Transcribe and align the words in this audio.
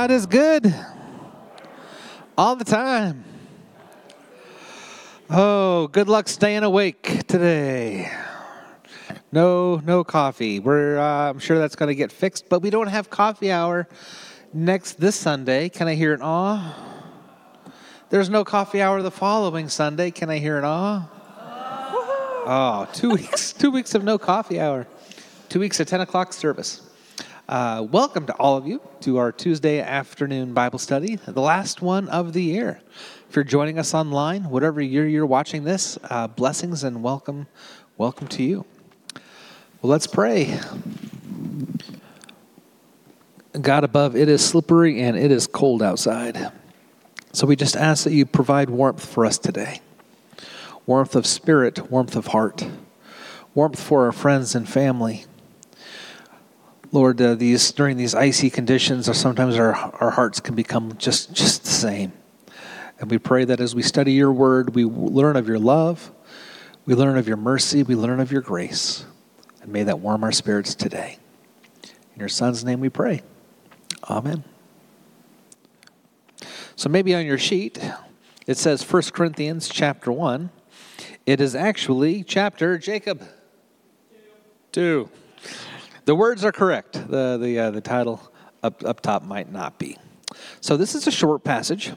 God 0.00 0.12
is 0.12 0.24
good 0.24 0.74
all 2.38 2.56
the 2.56 2.64
time. 2.64 3.22
Oh, 5.28 5.88
good 5.88 6.08
luck 6.08 6.26
staying 6.26 6.62
awake 6.62 7.26
today. 7.26 8.10
No, 9.30 9.76
no 9.84 10.02
coffee. 10.02 10.58
We're 10.58 10.98
uh, 10.98 11.28
I'm 11.28 11.38
sure 11.38 11.58
that's 11.58 11.76
going 11.76 11.88
to 11.88 11.94
get 11.94 12.10
fixed, 12.10 12.48
but 12.48 12.62
we 12.62 12.70
don't 12.70 12.86
have 12.86 13.10
coffee 13.10 13.52
hour 13.52 13.86
next 14.54 14.94
this 14.94 15.16
Sunday. 15.16 15.68
Can 15.68 15.86
I 15.86 15.96
hear 15.96 16.14
an 16.14 16.22
awe? 16.22 16.74
There's 18.08 18.30
no 18.30 18.42
coffee 18.42 18.80
hour 18.80 19.02
the 19.02 19.10
following 19.10 19.68
Sunday. 19.68 20.10
Can 20.10 20.30
I 20.30 20.38
hear 20.38 20.56
an 20.56 20.64
awe? 20.64 21.10
Oh, 22.46 22.88
two 22.94 23.10
weeks. 23.20 23.52
two 23.52 23.70
weeks 23.70 23.94
of 23.94 24.02
no 24.02 24.16
coffee 24.16 24.60
hour. 24.60 24.86
Two 25.50 25.60
weeks 25.60 25.78
of 25.78 25.86
10 25.86 26.00
o'clock 26.00 26.32
service. 26.32 26.89
Uh, 27.50 27.84
welcome 27.90 28.26
to 28.26 28.32
all 28.34 28.56
of 28.56 28.64
you 28.64 28.80
to 29.00 29.16
our 29.16 29.32
Tuesday 29.32 29.80
afternoon 29.80 30.54
Bible 30.54 30.78
study, 30.78 31.16
the 31.16 31.40
last 31.40 31.82
one 31.82 32.08
of 32.08 32.32
the 32.32 32.40
year. 32.40 32.80
If 33.28 33.34
you're 33.34 33.44
joining 33.44 33.76
us 33.76 33.92
online, 33.92 34.44
whatever 34.44 34.80
year 34.80 35.04
you're 35.04 35.26
watching 35.26 35.64
this, 35.64 35.98
uh, 36.04 36.28
blessings 36.28 36.84
and 36.84 37.02
welcome, 37.02 37.48
welcome 37.98 38.28
to 38.28 38.44
you. 38.44 38.64
Well, 39.82 39.90
let's 39.90 40.06
pray. 40.06 40.60
God 43.60 43.82
above, 43.82 44.14
it 44.14 44.28
is 44.28 44.46
slippery 44.46 45.02
and 45.02 45.18
it 45.18 45.32
is 45.32 45.48
cold 45.48 45.82
outside. 45.82 46.52
So 47.32 47.48
we 47.48 47.56
just 47.56 47.74
ask 47.74 48.04
that 48.04 48.12
you 48.12 48.26
provide 48.26 48.70
warmth 48.70 49.04
for 49.04 49.26
us 49.26 49.38
today 49.38 49.80
warmth 50.86 51.16
of 51.16 51.26
spirit, 51.26 51.90
warmth 51.90 52.14
of 52.14 52.28
heart, 52.28 52.64
warmth 53.56 53.82
for 53.82 54.06
our 54.06 54.12
friends 54.12 54.54
and 54.54 54.68
family 54.68 55.26
Lord, 56.92 57.20
uh, 57.22 57.34
these 57.34 57.70
during 57.72 57.96
these 57.96 58.14
icy 58.14 58.50
conditions, 58.50 59.16
sometimes 59.16 59.56
our 59.56 59.74
our 59.74 60.10
hearts 60.10 60.40
can 60.40 60.54
become 60.54 60.96
just 60.98 61.32
just 61.32 61.64
the 61.64 61.70
same. 61.70 62.12
And 62.98 63.10
we 63.10 63.18
pray 63.18 63.44
that 63.44 63.60
as 63.60 63.74
we 63.74 63.82
study 63.82 64.12
your 64.12 64.32
word, 64.32 64.74
we 64.74 64.84
learn 64.84 65.36
of 65.36 65.48
your 65.48 65.58
love, 65.58 66.12
we 66.84 66.94
learn 66.94 67.16
of 67.16 67.26
your 67.26 67.36
mercy, 67.36 67.82
we 67.82 67.94
learn 67.94 68.20
of 68.20 68.30
your 68.30 68.42
grace, 68.42 69.04
and 69.62 69.72
may 69.72 69.84
that 69.84 70.00
warm 70.00 70.22
our 70.22 70.32
spirits 70.32 70.74
today. 70.74 71.18
In 72.14 72.20
your 72.20 72.28
Son's 72.28 72.64
name, 72.64 72.80
we 72.80 72.90
pray. 72.90 73.22
Amen. 74.08 74.44
So 76.76 76.88
maybe 76.88 77.14
on 77.14 77.24
your 77.24 77.38
sheet 77.38 77.78
it 78.50 78.58
says 78.58 78.82
1 78.82 79.02
Corinthians 79.12 79.68
chapter 79.68 80.10
1. 80.10 80.50
It 81.24 81.40
is 81.40 81.54
actually 81.54 82.24
chapter 82.24 82.78
Jacob 82.78 83.22
2. 84.72 85.08
The 86.04 86.14
words 86.14 86.44
are 86.44 86.52
correct. 86.52 86.94
The, 87.08 87.38
the, 87.40 87.58
uh, 87.58 87.70
the 87.70 87.80
title 87.80 88.20
up, 88.62 88.84
up 88.84 89.00
top 89.00 89.22
might 89.22 89.50
not 89.52 89.78
be. 89.78 89.96
So 90.60 90.76
this 90.76 90.94
is 90.94 91.06
a 91.06 91.10
short 91.10 91.44
passage, 91.44 91.92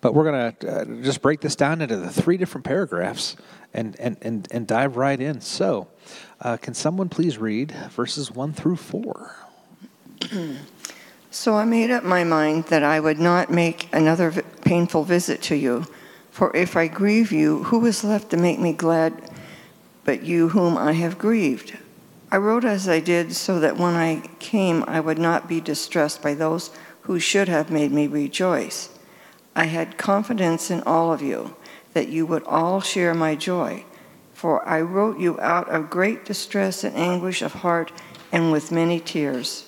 but 0.00 0.14
we're 0.14 0.24
going 0.24 0.54
to 0.54 0.68
uh, 0.68 0.84
just 1.02 1.22
break 1.22 1.40
this 1.40 1.56
down 1.56 1.80
into 1.80 1.96
the 1.96 2.10
three 2.10 2.36
different 2.36 2.64
paragraphs 2.64 3.36
and, 3.72 3.98
and, 4.00 4.16
and, 4.22 4.48
and 4.50 4.66
dive 4.66 4.96
right 4.96 5.20
in. 5.20 5.40
So, 5.40 5.88
uh, 6.40 6.56
can 6.56 6.74
someone 6.74 7.08
please 7.08 7.38
read 7.38 7.72
verses 7.90 8.30
1 8.30 8.52
through 8.54 8.76
4? 8.76 9.36
so 11.30 11.54
I 11.54 11.64
made 11.64 11.90
up 11.90 12.02
my 12.02 12.24
mind 12.24 12.64
that 12.64 12.82
I 12.82 12.98
would 12.98 13.20
not 13.20 13.50
make 13.50 13.88
another 13.94 14.42
painful 14.62 15.04
visit 15.04 15.42
to 15.42 15.54
you. 15.54 15.86
For 16.30 16.54
if 16.56 16.76
I 16.76 16.88
grieve 16.88 17.32
you, 17.32 17.64
who 17.64 17.84
is 17.86 18.02
left 18.02 18.30
to 18.30 18.36
make 18.36 18.58
me 18.58 18.72
glad 18.72 19.30
but 20.04 20.22
you 20.24 20.48
whom 20.48 20.76
I 20.76 20.92
have 20.92 21.18
grieved? 21.18 21.76
I 22.32 22.36
wrote 22.36 22.64
as 22.64 22.88
I 22.88 23.00
did 23.00 23.34
so 23.34 23.58
that 23.58 23.76
when 23.76 23.94
I 23.94 24.28
came, 24.38 24.84
I 24.86 25.00
would 25.00 25.18
not 25.18 25.48
be 25.48 25.60
distressed 25.60 26.22
by 26.22 26.34
those 26.34 26.70
who 27.02 27.18
should 27.18 27.48
have 27.48 27.70
made 27.70 27.90
me 27.90 28.06
rejoice. 28.06 28.96
I 29.56 29.64
had 29.64 29.98
confidence 29.98 30.70
in 30.70 30.82
all 30.82 31.12
of 31.12 31.22
you 31.22 31.56
that 31.92 32.08
you 32.08 32.24
would 32.26 32.44
all 32.44 32.80
share 32.80 33.14
my 33.14 33.34
joy, 33.34 33.84
for 34.32 34.66
I 34.66 34.80
wrote 34.80 35.18
you 35.18 35.40
out 35.40 35.68
of 35.68 35.90
great 35.90 36.24
distress 36.24 36.84
and 36.84 36.94
anguish 36.94 37.42
of 37.42 37.52
heart 37.52 37.90
and 38.30 38.52
with 38.52 38.70
many 38.70 39.00
tears, 39.00 39.66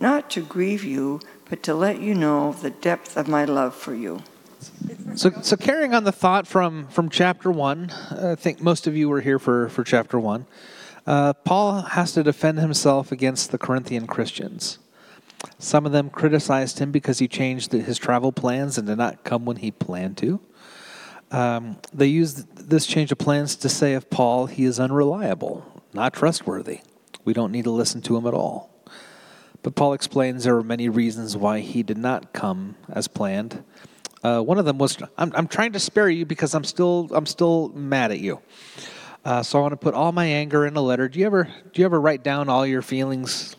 not 0.00 0.30
to 0.30 0.40
grieve 0.40 0.84
you, 0.84 1.20
but 1.50 1.62
to 1.64 1.74
let 1.74 2.00
you 2.00 2.14
know 2.14 2.52
the 2.52 2.70
depth 2.70 3.18
of 3.18 3.28
my 3.28 3.44
love 3.44 3.74
for 3.74 3.94
you. 3.94 4.22
So, 5.14 5.30
so 5.42 5.56
carrying 5.56 5.92
on 5.92 6.04
the 6.04 6.12
thought 6.12 6.46
from, 6.46 6.86
from 6.88 7.10
chapter 7.10 7.50
one, 7.50 7.90
I 8.10 8.34
think 8.34 8.62
most 8.62 8.86
of 8.86 8.96
you 8.96 9.10
were 9.10 9.20
here 9.20 9.38
for, 9.38 9.68
for 9.68 9.84
chapter 9.84 10.18
one. 10.18 10.46
Uh, 11.06 11.32
Paul 11.32 11.82
has 11.82 12.12
to 12.12 12.22
defend 12.22 12.58
himself 12.58 13.10
against 13.10 13.50
the 13.50 13.58
Corinthian 13.58 14.06
Christians. 14.06 14.78
Some 15.58 15.86
of 15.86 15.92
them 15.92 16.10
criticized 16.10 16.78
him 16.78 16.92
because 16.92 17.18
he 17.18 17.26
changed 17.26 17.72
his 17.72 17.98
travel 17.98 18.30
plans 18.30 18.78
and 18.78 18.86
did 18.86 18.98
not 18.98 19.24
come 19.24 19.44
when 19.44 19.56
he 19.56 19.70
planned 19.70 20.16
to. 20.18 20.40
Um, 21.32 21.78
they 21.92 22.06
used 22.06 22.68
this 22.68 22.86
change 22.86 23.10
of 23.10 23.18
plans 23.18 23.56
to 23.56 23.68
say 23.68 23.94
of 23.94 24.10
Paul, 24.10 24.46
he 24.46 24.64
is 24.64 24.78
unreliable, 24.78 25.82
not 25.92 26.12
trustworthy. 26.12 26.80
We 27.24 27.32
don't 27.32 27.52
need 27.52 27.64
to 27.64 27.70
listen 27.70 28.02
to 28.02 28.16
him 28.16 28.26
at 28.26 28.34
all. 28.34 28.70
But 29.62 29.74
Paul 29.74 29.94
explains 29.94 30.44
there 30.44 30.54
were 30.54 30.62
many 30.62 30.88
reasons 30.88 31.36
why 31.36 31.60
he 31.60 31.82
did 31.82 31.98
not 31.98 32.32
come 32.32 32.76
as 32.88 33.08
planned. 33.08 33.64
Uh, 34.22 34.40
one 34.40 34.58
of 34.58 34.64
them 34.64 34.78
was, 34.78 34.98
I'm, 35.16 35.32
I'm 35.34 35.48
trying 35.48 35.72
to 35.72 35.80
spare 35.80 36.08
you 36.08 36.26
because 36.26 36.54
I'm 36.54 36.64
still, 36.64 37.08
I'm 37.12 37.26
still 37.26 37.68
mad 37.70 38.12
at 38.12 38.20
you. 38.20 38.40
Uh, 39.24 39.42
so 39.42 39.58
I 39.58 39.62
want 39.62 39.72
to 39.72 39.76
put 39.76 39.94
all 39.94 40.10
my 40.10 40.26
anger 40.26 40.66
in 40.66 40.76
a 40.76 40.80
letter. 40.80 41.08
Do 41.08 41.20
you 41.20 41.26
ever 41.26 41.44
do 41.72 41.80
you 41.80 41.84
ever 41.84 42.00
write 42.00 42.24
down 42.24 42.48
all 42.48 42.66
your 42.66 42.82
feelings 42.82 43.56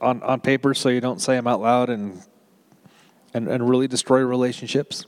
on, 0.00 0.22
on 0.22 0.40
paper 0.40 0.72
so 0.72 0.88
you 0.88 1.02
don't 1.02 1.20
say 1.20 1.34
them 1.34 1.46
out 1.46 1.60
loud 1.60 1.90
and 1.90 2.22
and, 3.34 3.46
and 3.48 3.68
really 3.68 3.88
destroy 3.88 4.20
relationships? 4.20 5.04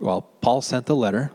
Well, 0.00 0.22
Paul 0.22 0.60
sent 0.60 0.86
the 0.86 0.96
letter. 0.96 1.30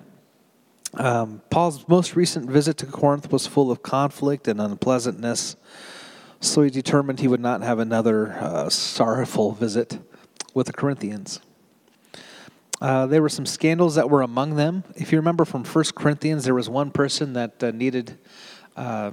Um, 0.95 1.41
Paul's 1.49 1.87
most 1.87 2.15
recent 2.15 2.49
visit 2.49 2.77
to 2.77 2.85
Corinth 2.85 3.31
was 3.31 3.47
full 3.47 3.71
of 3.71 3.83
conflict 3.83 4.47
and 4.47 4.59
unpleasantness, 4.59 5.55
so 6.41 6.63
he 6.63 6.69
determined 6.69 7.19
he 7.19 7.27
would 7.27 7.39
not 7.39 7.61
have 7.61 7.79
another 7.79 8.33
uh, 8.33 8.69
sorrowful 8.69 9.53
visit 9.53 9.99
with 10.53 10.67
the 10.67 10.73
Corinthians. 10.73 11.39
Uh, 12.81 13.05
there 13.07 13.21
were 13.21 13.29
some 13.29 13.45
scandals 13.45 13.95
that 13.95 14.09
were 14.09 14.21
among 14.21 14.55
them. 14.55 14.83
If 14.95 15.11
you 15.11 15.17
remember 15.17 15.43
from 15.43 15.65
1 15.65 15.85
Corinthians, 15.95 16.45
there 16.45 16.55
was 16.55 16.69
one 16.69 16.91
person 16.91 17.33
that 17.33 17.61
uh, 17.61 17.71
needed 17.71 18.17
uh, 18.77 19.11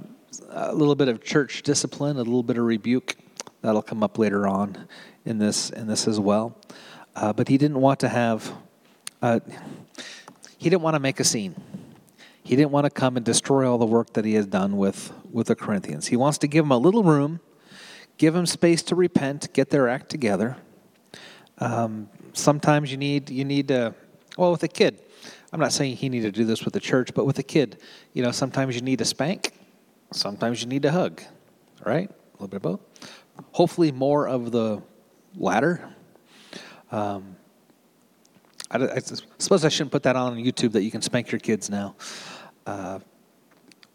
a 0.49 0.73
little 0.73 0.95
bit 0.95 1.09
of 1.09 1.21
church 1.21 1.63
discipline, 1.63 2.15
a 2.15 2.19
little 2.19 2.43
bit 2.43 2.57
of 2.57 2.63
rebuke. 2.63 3.17
That'll 3.61 3.81
come 3.81 4.03
up 4.03 4.17
later 4.17 4.47
on 4.47 4.87
in 5.25 5.39
this 5.39 5.69
in 5.71 5.87
this 5.87 6.07
as 6.07 6.19
well. 6.19 6.55
Uh, 7.15 7.33
but 7.33 7.49
he 7.49 7.57
didn't 7.57 7.81
want 7.81 7.99
to 8.01 8.09
have. 8.09 8.53
Uh, 9.21 9.39
he 10.57 10.69
didn't 10.69 10.83
want 10.83 10.93
to 10.93 10.99
make 10.99 11.19
a 11.19 11.23
scene. 11.23 11.55
He 12.43 12.55
didn't 12.55 12.71
want 12.71 12.85
to 12.85 12.89
come 12.89 13.17
and 13.17 13.25
destroy 13.25 13.69
all 13.69 13.77
the 13.77 13.85
work 13.85 14.13
that 14.13 14.23
he 14.23 14.35
has 14.35 14.45
done 14.45 14.77
with 14.77 15.11
with 15.29 15.47
the 15.47 15.55
Corinthians. 15.55 16.07
He 16.07 16.15
wants 16.15 16.37
to 16.37 16.47
give 16.47 16.63
them 16.63 16.71
a 16.71 16.77
little 16.77 17.03
room, 17.03 17.41
give 18.17 18.33
them 18.33 18.45
space 18.45 18.81
to 18.83 18.95
repent, 18.95 19.51
get 19.51 19.71
their 19.71 19.89
act 19.89 20.09
together. 20.09 20.55
Um, 21.57 22.09
sometimes 22.37 22.91
you 22.91 22.97
need 22.97 23.29
you 23.29 23.45
need 23.45 23.67
to 23.67 23.93
well 24.37 24.51
with 24.51 24.63
a 24.63 24.67
kid 24.67 24.99
i'm 25.51 25.59
not 25.59 25.71
saying 25.73 25.95
he 25.95 26.09
needed 26.09 26.33
to 26.33 26.41
do 26.41 26.45
this 26.45 26.63
with 26.63 26.73
the 26.73 26.79
church 26.79 27.13
but 27.13 27.25
with 27.25 27.39
a 27.39 27.43
kid 27.43 27.81
you 28.13 28.21
know 28.23 28.31
sometimes 28.31 28.75
you 28.75 28.81
need 28.81 28.99
to 28.99 29.05
spank 29.05 29.53
sometimes 30.11 30.61
you 30.61 30.67
need 30.67 30.81
to 30.81 30.91
hug 30.91 31.21
right? 31.85 32.09
A 32.09 32.33
little 32.33 32.47
bit 32.47 32.57
of 32.57 32.61
both. 32.61 32.79
Hopefully 33.51 33.91
more 33.91 34.27
of 34.27 34.51
the 34.51 34.81
latter. 35.35 35.87
Um, 36.91 37.35
I, 38.69 38.77
I, 38.79 38.99
suppose 38.99 39.63
i 39.63 39.69
shouldn't 39.69 39.91
put 39.91 40.03
that 40.03 40.17
on 40.17 40.35
youtube 40.35 40.73
that 40.73 40.83
you 40.83 40.91
can 40.91 41.01
spank 41.01 41.31
your 41.31 41.39
kids 41.39 41.69
now. 41.69 41.95
Uh, 42.65 42.99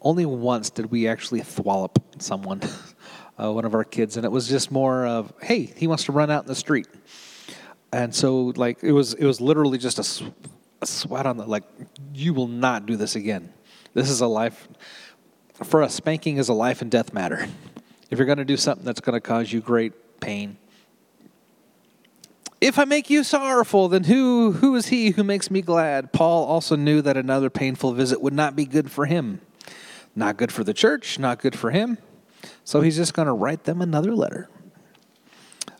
only 0.01 0.25
once 0.25 0.71
did 0.71 0.87
we 0.87 1.07
actually 1.07 1.41
thwallop 1.41 1.97
someone 2.19 2.59
uh, 3.39 3.51
one 3.51 3.65
of 3.65 3.75
our 3.75 3.83
kids 3.83 4.17
and 4.17 4.25
it 4.25 4.31
was 4.31 4.47
just 4.47 4.71
more 4.71 5.05
of 5.05 5.31
hey 5.41 5.65
he 5.77 5.85
wants 5.85 6.05
to 6.05 6.11
run 6.11 6.31
out 6.31 6.43
in 6.43 6.47
the 6.47 6.55
street 6.55 6.87
and 7.93 8.13
so 8.13 8.53
like 8.55 8.83
it 8.83 8.91
was 8.91 9.13
it 9.13 9.25
was 9.25 9.39
literally 9.39 9.77
just 9.77 9.99
a, 9.99 10.31
a 10.81 10.85
sweat 10.85 11.25
on 11.25 11.37
the 11.37 11.45
like 11.45 11.63
you 12.13 12.33
will 12.33 12.47
not 12.47 12.85
do 12.85 12.97
this 12.97 13.15
again. 13.15 13.53
This 13.93 14.09
is 14.09 14.21
a 14.21 14.27
life 14.27 14.67
for 15.63 15.83
us 15.83 15.93
spanking 15.93 16.37
is 16.37 16.49
a 16.49 16.53
life 16.53 16.81
and 16.81 16.89
death 16.89 17.13
matter. 17.13 17.47
If 18.09 18.17
you're 18.17 18.25
going 18.25 18.39
to 18.39 18.45
do 18.45 18.57
something 18.57 18.83
that's 18.83 18.99
going 18.99 19.13
to 19.13 19.21
cause 19.21 19.51
you 19.51 19.61
great 19.61 20.19
pain 20.19 20.57
if 22.61 22.79
i 22.79 22.85
make 22.85 23.09
you 23.09 23.25
sorrowful 23.25 23.89
then 23.89 24.05
who 24.05 24.53
who 24.53 24.73
is 24.75 24.87
he 24.87 25.11
who 25.11 25.23
makes 25.23 25.51
me 25.51 25.61
glad? 25.61 26.13
Paul 26.13 26.45
also 26.45 26.77
knew 26.77 27.01
that 27.01 27.17
another 27.17 27.49
painful 27.49 27.91
visit 27.91 28.21
would 28.21 28.33
not 28.33 28.55
be 28.55 28.65
good 28.65 28.89
for 28.89 29.05
him. 29.05 29.41
Not 30.15 30.37
good 30.37 30.51
for 30.51 30.63
the 30.63 30.73
church 30.73 31.19
not 31.19 31.41
good 31.41 31.59
for 31.59 31.71
him. 31.71 31.97
So 32.63 32.79
he's 32.79 32.95
just 32.95 33.13
going 33.13 33.25
to 33.25 33.33
write 33.33 33.65
them 33.65 33.81
another 33.81 34.15
letter. 34.15 34.49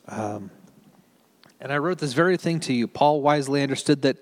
Um, 0.10 0.52
and 1.64 1.72
I 1.72 1.78
wrote 1.78 1.98
this 1.98 2.12
very 2.12 2.36
thing 2.36 2.60
to 2.62 2.74
you. 2.74 2.90
Paul 2.90 3.22
wisely 3.22 3.64
understood 3.64 4.02
that 4.02 4.18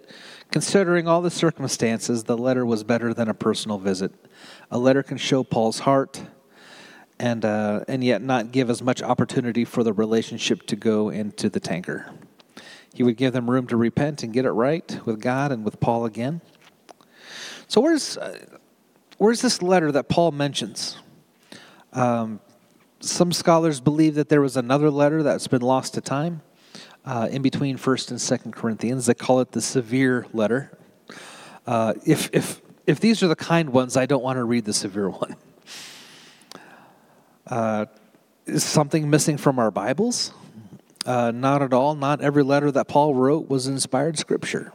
considering 0.52 1.08
all 1.08 1.24
the 1.24 1.32
circumstances, 1.32 2.26
the 2.26 2.38
letter 2.38 2.64
was 2.68 2.84
better 2.84 3.16
than 3.16 3.30
a 3.30 3.34
personal 3.34 3.80
visit. 3.80 4.14
A 4.70 4.78
letter 4.78 5.02
can 5.02 5.18
show 5.18 5.44
Paul's 5.44 5.80
heart 5.80 6.22
and, 7.18 7.44
uh, 7.44 7.84
and 7.88 8.04
yet 8.04 8.22
not 8.22 8.52
give 8.52 8.70
as 8.70 8.84
much 8.84 9.02
opportunity 9.02 9.66
for 9.66 9.84
the 9.84 9.92
relationship 9.92 10.68
to 10.68 10.76
go 10.76 11.10
into 11.10 11.50
the 11.50 11.60
tanker. 11.60 12.14
He 12.94 13.02
would 13.02 13.18
give 13.18 13.34
them 13.34 13.50
room 13.50 13.66
to 13.68 13.76
repent 13.76 14.22
and 14.22 14.32
get 14.32 14.46
it 14.46 14.52
right 14.52 15.00
with 15.04 15.20
God 15.20 15.52
and 15.52 15.66
with 15.66 15.80
Paul 15.80 16.06
again. 16.06 16.42
So, 17.68 17.82
where's, 17.82 18.18
uh, 18.18 18.38
where's 19.18 19.42
this 19.42 19.64
letter 19.64 19.92
that 19.94 20.10
Paul 20.10 20.32
mentions? 20.32 20.98
Um, 21.92 22.40
some 23.00 23.32
scholars 23.32 23.80
believe 23.80 24.14
that 24.14 24.30
there 24.30 24.42
was 24.42 24.58
another 24.58 24.92
letter 24.92 25.24
that's 25.24 25.48
been 25.48 25.64
lost 25.64 25.96
to 25.96 26.02
time 26.02 26.44
uh, 27.06 27.28
in 27.32 27.42
between 27.42 27.78
First 27.78 28.12
and 28.12 28.20
Second 28.20 28.54
Corinthians. 28.54 29.06
They 29.06 29.14
call 29.14 29.40
it 29.40 29.52
the 29.52 29.62
severe 29.62 30.26
letter. 30.34 30.78
Uh, 31.66 31.94
if 32.06 32.30
if 32.34 32.62
if 32.88 33.00
these 33.00 33.22
are 33.24 33.28
the 33.28 33.36
kind 33.36 33.70
ones, 33.72 33.96
I 33.98 34.06
don't 34.06 34.24
want 34.24 34.38
to 34.38 34.44
read 34.44 34.66
the 34.66 34.74
severe 34.74 35.10
one. 35.10 35.36
Uh, 37.48 37.86
is 38.46 38.64
something 38.64 39.10
missing 39.10 39.38
from 39.38 39.60
our 39.60 39.72
Bibles? 39.72 40.32
Uh, 41.06 41.32
not 41.32 41.62
at 41.62 41.74
all. 41.74 41.96
Not 41.96 42.22
every 42.22 42.44
letter 42.44 42.72
that 42.72 42.88
Paul 42.88 43.16
wrote 43.16 43.50
was 43.50 43.68
inspired 43.68 44.18
scripture. 44.18 44.74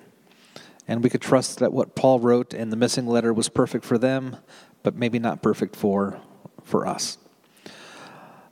And 0.88 1.02
we 1.02 1.10
could 1.10 1.20
trust 1.20 1.58
that 1.58 1.72
what 1.72 1.94
Paul 1.94 2.20
wrote 2.20 2.54
and 2.54 2.72
the 2.72 2.76
missing 2.76 3.06
letter 3.06 3.32
was 3.32 3.48
perfect 3.48 3.84
for 3.84 3.98
them, 3.98 4.36
but 4.82 4.94
maybe 4.94 5.18
not 5.18 5.42
perfect 5.42 5.74
for, 5.74 6.20
for 6.62 6.86
us. 6.86 7.18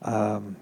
Um, 0.02 0.56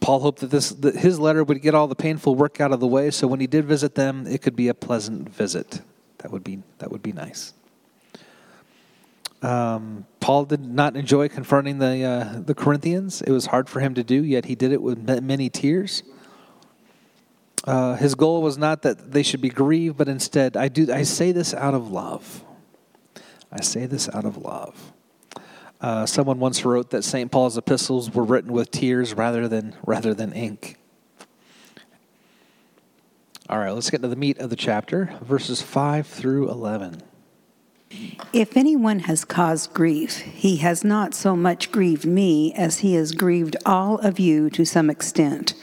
Paul 0.00 0.20
hoped 0.20 0.40
that, 0.40 0.50
this, 0.50 0.70
that 0.70 0.96
his 0.96 1.18
letter 1.18 1.44
would 1.44 1.62
get 1.62 1.74
all 1.74 1.86
the 1.86 1.94
painful 1.94 2.34
work 2.34 2.60
out 2.60 2.72
of 2.72 2.80
the 2.80 2.86
way, 2.86 3.10
so 3.10 3.26
when 3.26 3.40
he 3.40 3.46
did 3.46 3.64
visit 3.64 3.94
them, 3.94 4.26
it 4.26 4.42
could 4.42 4.56
be 4.56 4.68
a 4.68 4.74
pleasant 4.74 5.28
visit. 5.28 5.80
That 6.18 6.32
would 6.32 6.42
be, 6.42 6.62
that 6.78 6.90
would 6.90 7.02
be 7.02 7.12
nice. 7.12 7.52
Um, 9.42 10.06
Paul 10.18 10.44
did 10.46 10.60
not 10.60 10.96
enjoy 10.96 11.28
confronting 11.28 11.78
the, 11.78 12.02
uh, 12.02 12.40
the 12.40 12.54
Corinthians. 12.54 13.22
It 13.22 13.30
was 13.30 13.46
hard 13.46 13.68
for 13.68 13.80
him 13.80 13.94
to 13.94 14.02
do, 14.02 14.24
yet 14.24 14.46
he 14.46 14.54
did 14.56 14.72
it 14.72 14.82
with 14.82 14.98
many 15.22 15.48
tears. 15.48 16.02
Uh, 17.64 17.94
his 17.96 18.14
goal 18.14 18.42
was 18.42 18.58
not 18.58 18.82
that 18.82 19.12
they 19.12 19.22
should 19.22 19.40
be 19.40 19.48
grieved, 19.48 19.96
but 19.96 20.08
instead, 20.08 20.56
I, 20.56 20.68
do, 20.68 20.92
I 20.92 21.02
say 21.02 21.32
this 21.32 21.54
out 21.54 21.74
of 21.74 21.90
love. 21.90 22.42
I 23.52 23.60
say 23.60 23.86
this 23.86 24.08
out 24.08 24.24
of 24.24 24.36
love. 24.36 24.92
Uh, 25.80 26.06
someone 26.06 26.38
once 26.38 26.64
wrote 26.64 26.90
that 26.90 27.04
St. 27.04 27.30
Paul's 27.30 27.58
epistles 27.58 28.10
were 28.10 28.24
written 28.24 28.52
with 28.52 28.70
tears 28.70 29.14
rather 29.14 29.46
than, 29.46 29.74
rather 29.84 30.14
than 30.14 30.32
ink. 30.32 30.78
All 33.48 33.58
right, 33.58 33.70
let's 33.70 33.90
get 33.90 34.02
to 34.02 34.08
the 34.08 34.16
meat 34.16 34.38
of 34.38 34.50
the 34.50 34.56
chapter, 34.56 35.14
verses 35.22 35.62
5 35.62 36.06
through 36.06 36.50
11. 36.50 37.02
If 38.32 38.56
anyone 38.56 39.00
has 39.00 39.24
caused 39.24 39.72
grief, 39.72 40.16
he 40.16 40.56
has 40.56 40.82
not 40.82 41.14
so 41.14 41.36
much 41.36 41.70
grieved 41.70 42.04
me 42.04 42.52
as 42.54 42.78
he 42.78 42.94
has 42.94 43.12
grieved 43.12 43.56
all 43.64 43.98
of 43.98 44.18
you 44.18 44.50
to 44.50 44.64
some 44.64 44.90
extent, 44.90 45.54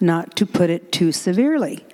not 0.00 0.34
to 0.36 0.46
put 0.46 0.70
it 0.70 0.90
too 0.90 1.12
severely. 1.12 1.84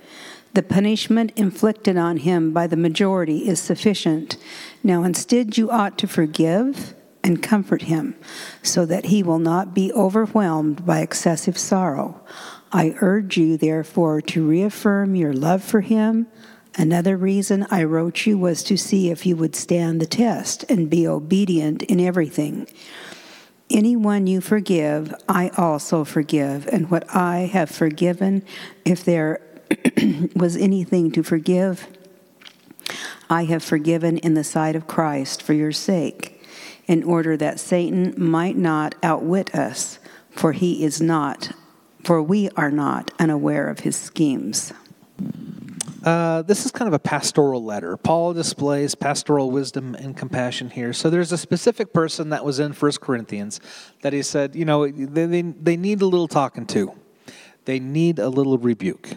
The 0.54 0.62
punishment 0.62 1.32
inflicted 1.34 1.96
on 1.96 2.18
him 2.18 2.52
by 2.52 2.66
the 2.66 2.76
majority 2.76 3.48
is 3.48 3.58
sufficient. 3.58 4.36
Now, 4.84 5.02
instead, 5.02 5.56
you 5.56 5.70
ought 5.70 5.98
to 5.98 6.06
forgive 6.06 6.94
and 7.24 7.42
comfort 7.42 7.82
him, 7.82 8.16
so 8.62 8.84
that 8.86 9.06
he 9.06 9.22
will 9.22 9.38
not 9.38 9.74
be 9.74 9.92
overwhelmed 9.92 10.84
by 10.84 11.00
excessive 11.00 11.58
sorrow. 11.58 12.20
I 12.72 12.94
urge 13.00 13.36
you, 13.36 13.56
therefore, 13.56 14.20
to 14.22 14.46
reaffirm 14.46 15.14
your 15.14 15.32
love 15.32 15.62
for 15.62 15.82
him 15.82 16.26
Another 16.76 17.18
reason 17.18 17.66
I 17.70 17.84
wrote 17.84 18.24
you 18.24 18.38
was 18.38 18.62
to 18.64 18.78
see 18.78 19.10
if 19.10 19.26
you 19.26 19.36
would 19.36 19.54
stand 19.54 20.00
the 20.00 20.06
test 20.06 20.64
and 20.70 20.88
be 20.88 21.06
obedient 21.06 21.82
in 21.82 22.00
everything. 22.00 22.66
Anyone 23.68 24.26
you 24.26 24.40
forgive, 24.40 25.14
I 25.28 25.50
also 25.50 26.04
forgive. 26.04 26.66
And 26.68 26.90
what 26.90 27.14
I 27.14 27.50
have 27.52 27.70
forgiven, 27.70 28.42
if 28.84 29.04
there 29.04 29.40
was 30.34 30.56
anything 30.56 31.10
to 31.12 31.22
forgive, 31.22 31.86
I 33.28 33.44
have 33.44 33.62
forgiven 33.62 34.18
in 34.18 34.34
the 34.34 34.44
sight 34.44 34.74
of 34.74 34.86
Christ 34.86 35.42
for 35.42 35.52
your 35.52 35.72
sake, 35.72 36.41
in 36.86 37.04
order 37.04 37.36
that 37.36 37.60
Satan 37.60 38.14
might 38.16 38.56
not 38.56 38.94
outwit 39.02 39.54
us, 39.54 39.98
for 40.30 40.52
he 40.52 40.84
is 40.84 41.00
not, 41.00 41.52
for 42.04 42.22
we 42.22 42.48
are 42.50 42.70
not 42.70 43.10
unaware 43.18 43.68
of 43.68 43.80
his 43.80 43.96
schemes. 43.96 44.72
Uh, 46.04 46.42
this 46.42 46.66
is 46.66 46.72
kind 46.72 46.88
of 46.88 46.94
a 46.94 46.98
pastoral 46.98 47.62
letter. 47.62 47.96
Paul 47.96 48.34
displays 48.34 48.94
pastoral 48.96 49.52
wisdom 49.52 49.94
and 49.94 50.16
compassion 50.16 50.70
here. 50.70 50.92
So 50.92 51.10
there's 51.10 51.30
a 51.30 51.38
specific 51.38 51.92
person 51.92 52.30
that 52.30 52.44
was 52.44 52.58
in 52.58 52.72
First 52.72 53.00
Corinthians 53.00 53.60
that 54.00 54.12
he 54.12 54.22
said, 54.22 54.56
you 54.56 54.64
know, 54.64 54.88
they, 54.88 55.26
they, 55.26 55.42
they 55.42 55.76
need 55.76 56.02
a 56.02 56.06
little 56.06 56.26
talking 56.26 56.66
to. 56.66 56.92
They 57.66 57.78
need 57.78 58.18
a 58.18 58.28
little 58.28 58.58
rebuke. 58.58 59.10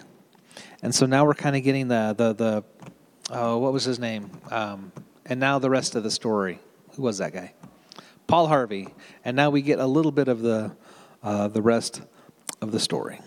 And 0.83 0.93
so 0.93 1.07
now 1.07 1.25
we're 1.25 1.33
kind 1.33 1.55
of 1.55 1.63
getting 1.63 1.87
the, 1.87 2.13
the, 2.15 2.33
the 2.33 2.63
oh, 3.31 3.57
what 3.57 3.73
was 3.73 3.85
his 3.85 3.97
name? 3.97 4.29
Um, 4.51 4.91
and 5.25 5.39
now 5.39 5.57
the 5.57 5.71
rest 5.71 5.95
of 5.95 6.03
the 6.03 6.11
story. 6.11 6.59
Who 6.95 7.03
was 7.03 7.17
that 7.17 7.33
guy? 7.33 7.53
Paul 8.27 8.47
Harvey. 8.47 8.87
And 9.23 9.35
now 9.35 9.49
we 9.49 9.61
get 9.61 9.79
a 9.79 9.85
little 9.85 10.11
bit 10.11 10.27
of 10.27 10.41
the, 10.41 10.75
uh, 11.23 11.47
the 11.47 11.61
rest 11.61 12.01
of 12.61 12.71
the 12.71 12.79
story. 12.79 13.19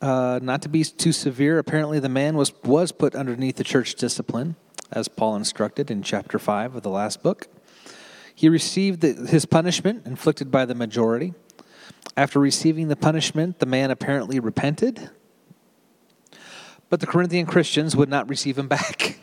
Uh, 0.00 0.40
not 0.42 0.62
to 0.62 0.68
be 0.68 0.82
too 0.82 1.12
severe, 1.12 1.58
apparently 1.58 1.98
the 1.98 2.08
man 2.08 2.36
was, 2.36 2.52
was 2.64 2.90
put 2.90 3.14
underneath 3.14 3.56
the 3.56 3.64
church 3.64 3.94
discipline, 3.96 4.56
as 4.90 5.08
Paul 5.08 5.36
instructed 5.36 5.90
in 5.90 6.02
chapter 6.02 6.38
5 6.38 6.76
of 6.76 6.82
the 6.82 6.90
last 6.90 7.22
book. 7.22 7.48
He 8.34 8.48
received 8.48 9.02
the, 9.02 9.12
his 9.28 9.44
punishment 9.44 10.06
inflicted 10.06 10.50
by 10.50 10.64
the 10.64 10.74
majority. 10.74 11.34
After 12.16 12.40
receiving 12.40 12.88
the 12.88 12.96
punishment, 12.96 13.58
the 13.58 13.66
man 13.66 13.90
apparently 13.90 14.40
repented, 14.40 15.10
but 16.88 17.00
the 17.00 17.06
Corinthian 17.06 17.44
Christians 17.44 17.94
would 17.94 18.08
not 18.08 18.28
receive 18.28 18.58
him 18.58 18.68
back. 18.68 19.19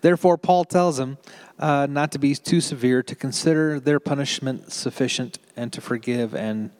Therefore, 0.00 0.38
Paul 0.38 0.64
tells 0.64 0.96
them 0.96 1.18
uh, 1.58 1.86
not 1.88 2.12
to 2.12 2.18
be 2.18 2.34
too 2.34 2.60
severe, 2.60 3.02
to 3.02 3.14
consider 3.14 3.80
their 3.80 4.00
punishment 4.00 4.72
sufficient, 4.72 5.38
and 5.56 5.72
to 5.72 5.80
forgive 5.80 6.34
and 6.34 6.70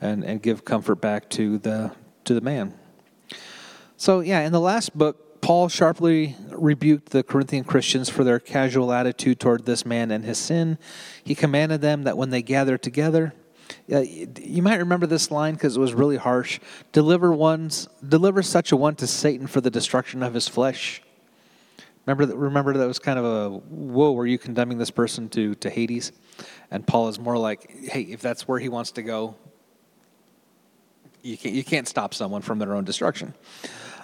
and, 0.00 0.24
and 0.24 0.42
give 0.42 0.64
comfort 0.64 0.96
back 0.96 1.30
to 1.30 1.58
the 1.58 1.92
to 2.24 2.34
the 2.34 2.40
man. 2.40 2.74
So 3.96 4.20
yeah, 4.20 4.40
in 4.40 4.52
the 4.52 4.60
last 4.60 4.96
book, 4.96 5.40
Paul 5.40 5.68
sharply 5.68 6.36
rebuked 6.50 7.10
the 7.10 7.22
Corinthian 7.22 7.64
Christians 7.64 8.08
for 8.08 8.24
their 8.24 8.38
casual 8.38 8.92
attitude 8.92 9.40
toward 9.40 9.66
this 9.66 9.84
man 9.84 10.10
and 10.10 10.24
his 10.24 10.38
sin. 10.38 10.78
He 11.22 11.34
commanded 11.34 11.80
them 11.80 12.04
that 12.04 12.16
when 12.16 12.30
they 12.30 12.42
gather 12.42 12.78
together, 12.78 13.34
uh, 13.92 14.00
you 14.00 14.62
might 14.62 14.78
remember 14.78 15.06
this 15.06 15.30
line 15.30 15.54
because 15.54 15.76
it 15.76 15.80
was 15.80 15.92
really 15.92 16.16
harsh. 16.16 16.60
Deliver 16.92 17.32
ones, 17.32 17.88
deliver 18.06 18.42
such 18.42 18.72
a 18.72 18.76
one 18.76 18.94
to 18.96 19.06
Satan 19.06 19.46
for 19.46 19.60
the 19.60 19.70
destruction 19.70 20.22
of 20.22 20.32
his 20.32 20.48
flesh. 20.48 21.02
Remember 22.06 22.26
that. 22.26 22.36
Remember 22.36 22.72
that 22.74 22.86
was 22.86 22.98
kind 22.98 23.18
of 23.18 23.24
a 23.24 23.50
whoa. 23.50 24.12
Were 24.12 24.26
you 24.26 24.38
condemning 24.38 24.78
this 24.78 24.90
person 24.90 25.28
to 25.30 25.54
to 25.56 25.70
Hades? 25.70 26.12
And 26.70 26.86
Paul 26.86 27.08
is 27.08 27.18
more 27.18 27.38
like, 27.38 27.70
hey, 27.70 28.02
if 28.02 28.20
that's 28.20 28.46
where 28.46 28.58
he 28.58 28.68
wants 28.68 28.92
to 28.92 29.02
go, 29.02 29.36
you 31.22 31.38
can't, 31.38 31.54
you 31.54 31.64
can't 31.64 31.88
stop 31.88 32.12
someone 32.14 32.42
from 32.42 32.58
their 32.58 32.74
own 32.74 32.84
destruction. 32.84 33.34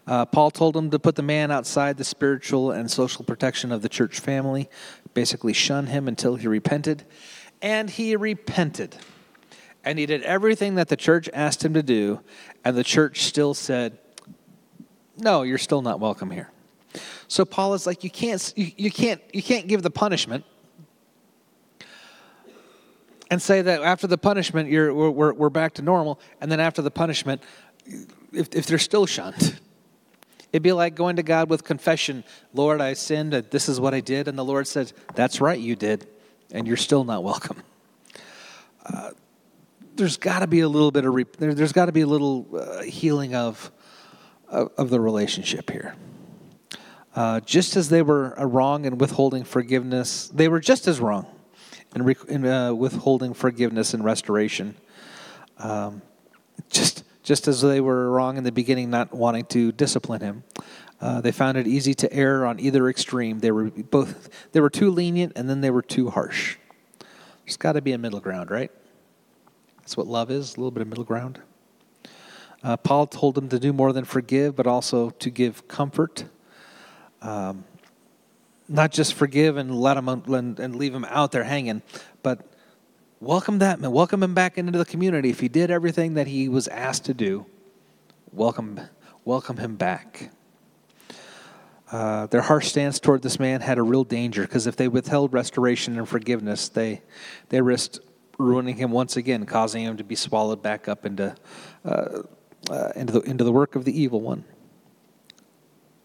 Uh, 0.06 0.24
Paul 0.24 0.50
told 0.50 0.76
him 0.76 0.90
to 0.90 0.98
put 0.98 1.16
the 1.16 1.22
man 1.22 1.50
outside 1.50 1.98
the 1.98 2.04
spiritual 2.04 2.70
and 2.70 2.90
social 2.90 3.24
protection 3.24 3.70
of 3.70 3.82
the 3.82 3.88
church 3.88 4.18
family, 4.18 4.70
basically 5.12 5.52
shun 5.52 5.86
him 5.86 6.08
until 6.08 6.36
he 6.36 6.48
repented. 6.48 7.04
And 7.60 7.90
he 7.90 8.16
repented. 8.16 8.96
And 9.84 9.98
he 9.98 10.06
did 10.06 10.22
everything 10.22 10.76
that 10.76 10.88
the 10.88 10.96
church 10.96 11.28
asked 11.32 11.64
him 11.64 11.74
to 11.74 11.82
do, 11.82 12.20
and 12.64 12.76
the 12.76 12.84
church 12.84 13.22
still 13.22 13.54
said, 13.54 13.98
No, 15.18 15.42
you're 15.42 15.58
still 15.58 15.82
not 15.82 16.00
welcome 16.00 16.30
here. 16.30 16.50
So 17.30 17.44
Paul 17.44 17.74
is 17.74 17.86
like, 17.86 18.02
you 18.02 18.10
can't, 18.10 18.52
you, 18.56 18.72
you 18.76 18.90
can't, 18.90 19.20
you 19.32 19.40
can't 19.40 19.68
give 19.68 19.84
the 19.84 19.90
punishment 19.90 20.44
and 23.30 23.40
say 23.40 23.62
that 23.62 23.82
after 23.82 24.08
the 24.08 24.18
punishment, 24.18 24.68
you're, 24.68 24.92
we're, 24.92 25.32
we're 25.32 25.48
back 25.48 25.74
to 25.74 25.82
normal, 25.82 26.18
and 26.40 26.50
then 26.50 26.58
after 26.58 26.82
the 26.82 26.90
punishment, 26.90 27.40
if, 28.32 28.52
if 28.52 28.66
they're 28.66 28.78
still 28.78 29.06
shunned, 29.06 29.60
it'd 30.52 30.64
be 30.64 30.72
like 30.72 30.96
going 30.96 31.14
to 31.16 31.22
God 31.22 31.48
with 31.48 31.62
confession 31.62 32.24
Lord, 32.52 32.80
I 32.80 32.94
sinned, 32.94 33.32
this 33.32 33.68
is 33.68 33.78
what 33.78 33.94
I 33.94 34.00
did. 34.00 34.26
And 34.26 34.36
the 34.36 34.44
Lord 34.44 34.66
says, 34.66 34.92
That's 35.14 35.40
right, 35.40 35.58
you 35.58 35.76
did, 35.76 36.08
and 36.50 36.66
you're 36.66 36.76
still 36.76 37.04
not 37.04 37.22
welcome. 37.22 37.62
Uh, 38.84 39.10
there's 39.94 40.16
got 40.16 40.40
to 40.40 40.48
be 40.48 40.60
a 40.60 40.68
little 40.68 40.90
bit 40.90 41.04
of, 41.04 41.14
re- 41.14 41.26
there, 41.38 41.54
has 41.54 41.72
got 41.72 41.86
to 41.86 41.92
be 41.92 42.00
a 42.00 42.08
little 42.08 42.48
uh, 42.56 42.82
healing 42.82 43.36
of, 43.36 43.70
of, 44.48 44.72
of, 44.76 44.90
the 44.90 44.98
relationship 44.98 45.70
here. 45.70 45.94
Uh, 47.14 47.40
just 47.40 47.76
as 47.76 47.88
they 47.88 48.02
were 48.02 48.34
wrong 48.38 48.84
in 48.84 48.98
withholding 48.98 49.44
forgiveness, 49.44 50.28
they 50.32 50.48
were 50.48 50.60
just 50.60 50.86
as 50.86 51.00
wrong 51.00 51.26
in, 51.94 52.04
rec- 52.04 52.30
and 52.30 52.46
uh, 52.46 52.74
withholding 52.76 53.34
forgiveness 53.34 53.94
and 53.94 54.04
restoration. 54.04 54.76
Um, 55.58 56.02
just 56.70 57.04
just 57.22 57.46
as 57.48 57.60
they 57.60 57.80
were 57.80 58.10
wrong 58.10 58.36
in 58.38 58.44
the 58.44 58.52
beginning, 58.52 58.90
not 58.90 59.12
wanting 59.12 59.44
to 59.46 59.72
discipline 59.72 60.20
him. 60.20 60.42
Uh, 61.00 61.20
they 61.20 61.32
found 61.32 61.56
it 61.56 61.66
easy 61.66 61.94
to 61.94 62.12
err 62.12 62.44
on 62.46 62.58
either 62.60 62.88
extreme. 62.88 63.40
They 63.40 63.50
were 63.50 63.70
both 63.70 64.28
they 64.52 64.60
were 64.60 64.70
too 64.70 64.90
lenient, 64.90 65.32
and 65.36 65.48
then 65.48 65.60
they 65.60 65.70
were 65.70 65.82
too 65.82 66.10
harsh. 66.10 66.56
There's 67.44 67.56
got 67.56 67.72
to 67.72 67.82
be 67.82 67.92
a 67.92 67.98
middle 67.98 68.20
ground, 68.20 68.50
right? 68.50 68.70
That's 69.78 69.96
what 69.96 70.06
love 70.06 70.30
is, 70.30 70.54
a 70.54 70.60
little 70.60 70.70
bit 70.70 70.82
of 70.82 70.88
middle 70.88 71.04
ground. 71.04 71.40
Uh, 72.62 72.76
Paul 72.76 73.06
told 73.06 73.34
them 73.34 73.48
to 73.48 73.58
do 73.58 73.72
more 73.72 73.92
than 73.92 74.04
forgive, 74.04 74.54
but 74.54 74.66
also 74.66 75.10
to 75.10 75.30
give 75.30 75.66
comfort. 75.66 76.24
Um, 77.22 77.64
not 78.68 78.92
just 78.92 79.14
forgive 79.14 79.56
and 79.56 79.74
let 79.74 79.94
them 79.94 80.08
and, 80.08 80.58
and 80.58 80.76
leave 80.76 80.92
them 80.92 81.04
out 81.06 81.32
there 81.32 81.44
hanging, 81.44 81.82
but 82.22 82.46
welcome 83.20 83.58
that 83.58 83.80
man, 83.80 83.90
welcome 83.90 84.22
him 84.22 84.32
back 84.32 84.56
into 84.56 84.78
the 84.78 84.84
community. 84.84 85.30
If 85.30 85.40
he 85.40 85.48
did 85.48 85.70
everything 85.70 86.14
that 86.14 86.28
he 86.28 86.48
was 86.48 86.68
asked 86.68 87.04
to 87.06 87.14
do, 87.14 87.46
welcome, 88.32 88.80
welcome 89.24 89.56
him 89.56 89.76
back. 89.76 90.30
Uh, 91.90 92.26
their 92.26 92.42
harsh 92.42 92.68
stance 92.68 93.00
toward 93.00 93.22
this 93.22 93.40
man 93.40 93.60
had 93.60 93.76
a 93.76 93.82
real 93.82 94.04
danger 94.04 94.42
because 94.42 94.68
if 94.68 94.76
they 94.76 94.86
withheld 94.86 95.32
restoration 95.32 95.98
and 95.98 96.08
forgiveness, 96.08 96.68
they 96.68 97.02
they 97.48 97.60
risked 97.60 97.98
ruining 98.38 98.76
him 98.76 98.92
once 98.92 99.16
again, 99.16 99.44
causing 99.44 99.82
him 99.82 99.96
to 99.96 100.04
be 100.04 100.14
swallowed 100.14 100.62
back 100.62 100.86
up 100.86 101.04
into 101.04 101.34
uh, 101.84 102.22
uh, 102.70 102.92
into 102.94 103.12
the 103.14 103.20
into 103.22 103.42
the 103.42 103.50
work 103.50 103.74
of 103.74 103.84
the 103.84 104.00
evil 104.00 104.20
one. 104.20 104.44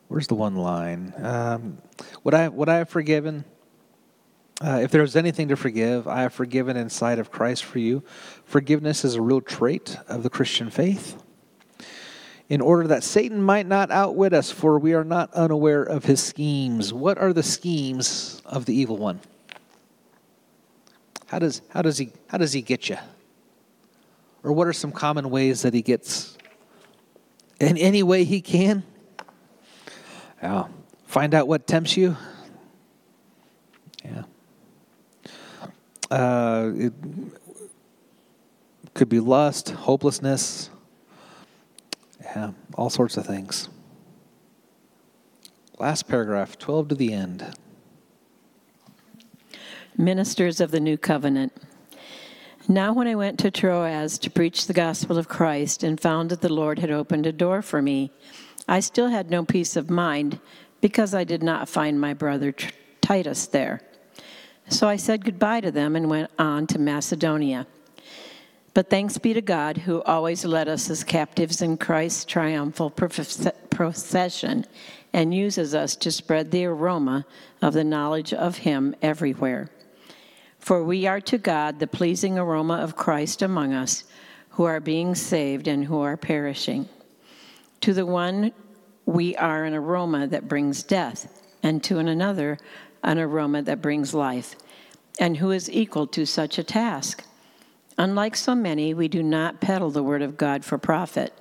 Where's 0.07 0.27
the 0.27 0.35
one 0.35 0.55
line? 0.55 1.13
Um, 1.17 1.77
what 2.21 2.33
I 2.33 2.49
what 2.49 2.69
I 2.69 2.77
have 2.77 2.89
forgiven. 2.89 3.45
Uh, 4.61 4.79
if 4.81 4.91
there 4.91 5.03
is 5.03 5.17
anything 5.17 5.49
to 5.49 5.57
forgive, 5.57 6.07
I 6.07 6.21
have 6.21 6.33
forgiven 6.33 6.77
in 6.77 6.89
sight 6.89 7.19
of 7.19 7.29
Christ 7.29 7.65
for 7.65 7.79
you. 7.79 8.03
Forgiveness 8.45 9.03
is 9.03 9.15
a 9.15 9.21
real 9.21 9.41
trait 9.41 9.97
of 10.07 10.23
the 10.23 10.29
Christian 10.29 10.69
faith. 10.69 11.21
In 12.47 12.61
order 12.61 12.87
that 12.87 13.03
Satan 13.03 13.41
might 13.41 13.65
not 13.65 13.91
outwit 13.91 14.31
us, 14.31 14.51
for 14.51 14.79
we 14.79 14.93
are 14.93 15.03
not 15.03 15.33
unaware 15.33 15.83
of 15.83 16.05
his 16.05 16.23
schemes. 16.23 16.93
What 16.93 17.17
are 17.17 17.33
the 17.33 17.43
schemes 17.43 18.41
of 18.45 18.65
the 18.65 18.73
evil 18.73 18.95
one? 18.97 19.19
How 21.25 21.39
does, 21.39 21.61
how 21.69 21.81
does, 21.81 21.97
he, 21.97 22.11
how 22.27 22.37
does 22.37 22.53
he 22.53 22.61
get 22.61 22.87
you? 22.87 22.97
Or 24.43 24.53
what 24.53 24.67
are 24.67 24.73
some 24.73 24.91
common 24.91 25.31
ways 25.31 25.63
that 25.63 25.73
he 25.73 25.81
gets 25.81 26.37
in 27.59 27.77
any 27.77 28.03
way 28.03 28.23
he 28.23 28.39
can? 28.41 28.83
Yeah. 30.45 30.67
Find 31.07 31.33
out 31.33 31.47
what 31.47 31.65
tempts 31.65 31.97
you. 31.97 32.15
Yeah. 34.03 34.25
Uh, 36.11 36.71
it 36.75 36.93
could 38.93 39.09
be 39.09 39.19
lust, 39.19 39.71
hopelessness. 39.71 40.69
Yeah, 42.21 42.51
all 42.75 42.91
sorts 42.91 43.17
of 43.17 43.25
things. 43.25 43.69
Last 45.79 46.07
paragraph, 46.07 46.59
12 46.59 46.89
to 46.89 46.95
the 46.95 47.11
end. 47.11 47.55
Ministers 49.97 50.61
of 50.61 50.69
the 50.69 50.79
New 50.79 50.95
Covenant. 50.95 51.53
Now, 52.67 52.93
when 52.93 53.07
I 53.07 53.15
went 53.15 53.39
to 53.39 53.49
Troas 53.49 54.19
to 54.19 54.29
preach 54.29 54.67
the 54.67 54.73
gospel 54.73 55.17
of 55.17 55.27
Christ 55.27 55.81
and 55.81 55.99
found 55.99 56.29
that 56.29 56.41
the 56.41 56.53
Lord 56.53 56.77
had 56.77 56.91
opened 56.91 57.25
a 57.25 57.31
door 57.31 57.63
for 57.63 57.81
me, 57.81 58.11
I 58.67 58.79
still 58.79 59.09
had 59.09 59.29
no 59.29 59.45
peace 59.45 59.75
of 59.75 59.89
mind 59.89 60.39
because 60.81 61.13
I 61.13 61.23
did 61.23 61.43
not 61.43 61.69
find 61.69 61.99
my 61.99 62.13
brother 62.13 62.53
Titus 63.01 63.47
there. 63.47 63.81
So 64.69 64.87
I 64.87 64.95
said 64.95 65.25
goodbye 65.25 65.61
to 65.61 65.71
them 65.71 65.95
and 65.95 66.09
went 66.09 66.31
on 66.39 66.65
to 66.67 66.79
Macedonia. 66.79 67.67
But 68.73 68.89
thanks 68.89 69.17
be 69.17 69.33
to 69.33 69.41
God 69.41 69.77
who 69.77 70.01
always 70.03 70.43
led 70.43 70.67
us 70.67 70.89
as 70.89 71.03
captives 71.03 71.61
in 71.61 71.77
Christ's 71.77 72.25
triumphal 72.25 72.89
procession 72.89 74.65
and 75.13 75.33
uses 75.33 75.73
us 75.73 75.95
to 75.95 76.11
spread 76.11 76.51
the 76.51 76.65
aroma 76.65 77.25
of 77.61 77.73
the 77.73 77.83
knowledge 77.83 78.33
of 78.33 78.57
Him 78.57 78.95
everywhere. 79.01 79.69
For 80.59 80.83
we 80.83 81.05
are 81.07 81.21
to 81.21 81.37
God 81.37 81.79
the 81.79 81.87
pleasing 81.87 82.37
aroma 82.37 82.75
of 82.75 82.95
Christ 82.97 83.41
among 83.41 83.73
us, 83.73 84.03
who 84.49 84.63
are 84.63 84.79
being 84.79 85.15
saved 85.15 85.67
and 85.67 85.85
who 85.85 86.01
are 86.01 86.17
perishing. 86.17 86.89
To 87.85 87.93
the 87.93 88.03
one, 88.03 88.51
we 89.05 89.35
are 89.35 89.63
an 89.63 89.75
aroma 89.75 90.25
that 90.25 90.47
brings 90.47 90.81
death, 90.81 91.31
and 91.61 91.83
to 91.83 91.99
another, 91.99 92.57
an 93.03 93.19
aroma 93.19 93.61
that 93.61 93.79
brings 93.79 94.11
life. 94.11 94.55
And 95.19 95.37
who 95.37 95.51
is 95.51 95.69
equal 95.69 96.07
to 96.07 96.25
such 96.25 96.57
a 96.57 96.63
task? 96.63 97.23
Unlike 97.95 98.37
so 98.37 98.55
many, 98.55 98.95
we 98.95 99.07
do 99.07 99.21
not 99.21 99.61
peddle 99.61 99.91
the 99.91 100.01
word 100.01 100.23
of 100.23 100.35
God 100.35 100.65
for 100.65 100.79
profit. 100.79 101.31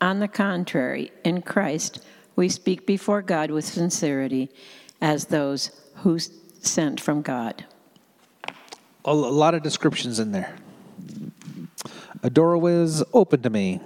On 0.00 0.20
the 0.20 0.26
contrary, 0.26 1.12
in 1.22 1.42
Christ, 1.42 2.02
we 2.34 2.48
speak 2.48 2.86
before 2.86 3.20
God 3.20 3.50
with 3.50 3.66
sincerity 3.66 4.48
as 5.02 5.26
those 5.26 5.70
who 5.96 6.18
sent 6.18 6.98
from 6.98 7.20
God 7.20 7.66
a 9.04 9.12
lot 9.12 9.52
of 9.52 9.62
descriptions 9.62 10.18
in 10.18 10.32
there. 10.32 10.56
A 12.22 12.30
door 12.30 12.56
was 12.56 13.04
open 13.12 13.42
to 13.42 13.50
me. 13.50 13.82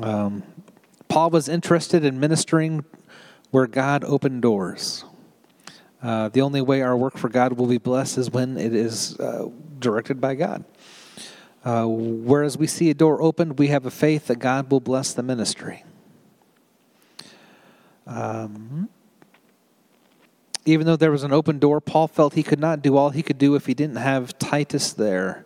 Um, 0.00 0.44
Paul 1.10 1.30
was 1.30 1.48
interested 1.48 2.04
in 2.04 2.20
ministering 2.20 2.84
where 3.50 3.66
God 3.66 4.04
opened 4.04 4.42
doors. 4.42 5.04
Uh, 6.00 6.28
the 6.28 6.40
only 6.40 6.62
way 6.62 6.82
our 6.82 6.96
work 6.96 7.18
for 7.18 7.28
God 7.28 7.54
will 7.54 7.66
be 7.66 7.78
blessed 7.78 8.16
is 8.16 8.30
when 8.30 8.56
it 8.56 8.72
is 8.72 9.18
uh, 9.18 9.48
directed 9.80 10.20
by 10.20 10.36
God. 10.36 10.64
Uh, 11.64 11.84
whereas 11.86 12.56
we 12.56 12.68
see 12.68 12.90
a 12.90 12.94
door 12.94 13.20
opened, 13.20 13.58
we 13.58 13.66
have 13.66 13.84
a 13.86 13.90
faith 13.90 14.28
that 14.28 14.38
God 14.38 14.70
will 14.70 14.78
bless 14.78 15.12
the 15.12 15.24
ministry. 15.24 15.84
Um, 18.06 18.88
even 20.64 20.86
though 20.86 20.96
there 20.96 21.10
was 21.10 21.24
an 21.24 21.32
open 21.32 21.58
door, 21.58 21.80
Paul 21.80 22.06
felt 22.06 22.34
he 22.34 22.44
could 22.44 22.60
not 22.60 22.82
do 22.82 22.96
all 22.96 23.10
he 23.10 23.24
could 23.24 23.38
do 23.38 23.56
if 23.56 23.66
he 23.66 23.74
didn't 23.74 23.96
have 23.96 24.38
Titus 24.38 24.92
there. 24.92 25.44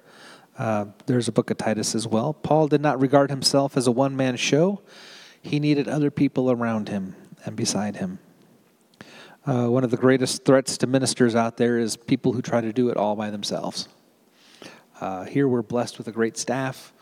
Uh, 0.59 0.87
there's 1.07 1.27
a 1.27 1.33
book 1.33 1.51
of 1.51 1.57
Titus 1.57 1.95
as 1.95 2.07
well. 2.07 2.35
Paul 2.35 2.69
did 2.69 2.83
not 2.83 3.01
regard 3.01 3.31
himself 3.31 3.79
as 3.79 3.87
a 3.87 3.91
one 3.91 4.15
man 4.15 4.37
show, 4.37 4.83
he 5.45 5.61
needed 5.61 5.87
other 5.87 6.11
people 6.11 6.51
around 6.51 6.89
him 6.89 7.15
and 7.45 7.55
beside 7.55 7.97
him. 7.97 8.19
Uh, 9.47 9.67
one 9.67 9.85
of 9.85 9.91
the 9.91 9.97
greatest 9.97 10.45
threats 10.47 10.79
to 10.79 10.87
ministers 10.87 11.37
out 11.37 11.59
there 11.59 11.79
is 11.79 11.97
people 11.97 12.33
who 12.33 12.41
try 12.41 12.63
to 12.63 12.73
do 12.73 12.89
it 12.89 12.97
all 12.97 13.15
by 13.15 13.31
themselves. 13.31 13.89
Uh, 15.01 15.25
here 15.25 15.47
we're 15.47 15.63
blessed 15.63 15.99
with 15.99 16.09
a 16.09 16.13
great 16.13 16.39
staff. 16.39 16.93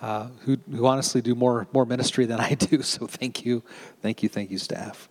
Uh, 0.00 0.26
who, 0.40 0.58
who 0.74 0.84
honestly 0.84 1.22
do 1.22 1.32
more 1.32 1.68
more 1.72 1.86
ministry 1.86 2.26
than 2.26 2.40
I 2.50 2.54
do. 2.54 2.82
So 2.82 3.06
thank 3.06 3.44
you, 3.44 3.62
thank 4.00 4.20
you, 4.20 4.28
thank 4.28 4.50
you, 4.50 4.58
staff. 4.58 5.08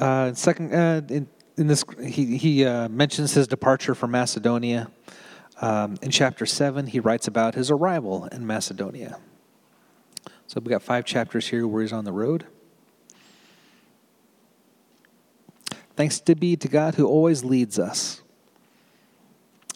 Uh, 0.00 0.34
second, 0.34 0.74
uh, 0.74 1.00
in, 1.08 1.28
in, 1.56 1.68
this, 1.68 1.84
he, 2.04 2.36
he 2.36 2.64
uh, 2.64 2.88
mentions 2.88 3.32
his 3.32 3.46
departure 3.46 3.94
from 3.94 4.10
Macedonia. 4.10 4.90
Um, 5.62 5.96
in 6.02 6.10
chapter 6.10 6.44
7, 6.44 6.88
he 6.88 7.00
writes 7.00 7.28
about 7.28 7.54
his 7.54 7.70
arrival 7.70 8.26
in 8.26 8.46
Macedonia. 8.46 9.18
So 10.46 10.60
we've 10.60 10.70
got 10.70 10.82
five 10.82 11.04
chapters 11.04 11.48
here 11.48 11.66
where 11.66 11.82
he's 11.82 11.92
on 11.92 12.04
the 12.04 12.12
road. 12.12 12.46
Thanks 15.96 16.20
to 16.20 16.34
be 16.34 16.56
to 16.56 16.68
God 16.68 16.94
who 16.94 17.06
always 17.06 17.42
leads 17.42 17.78
us. 17.78 18.22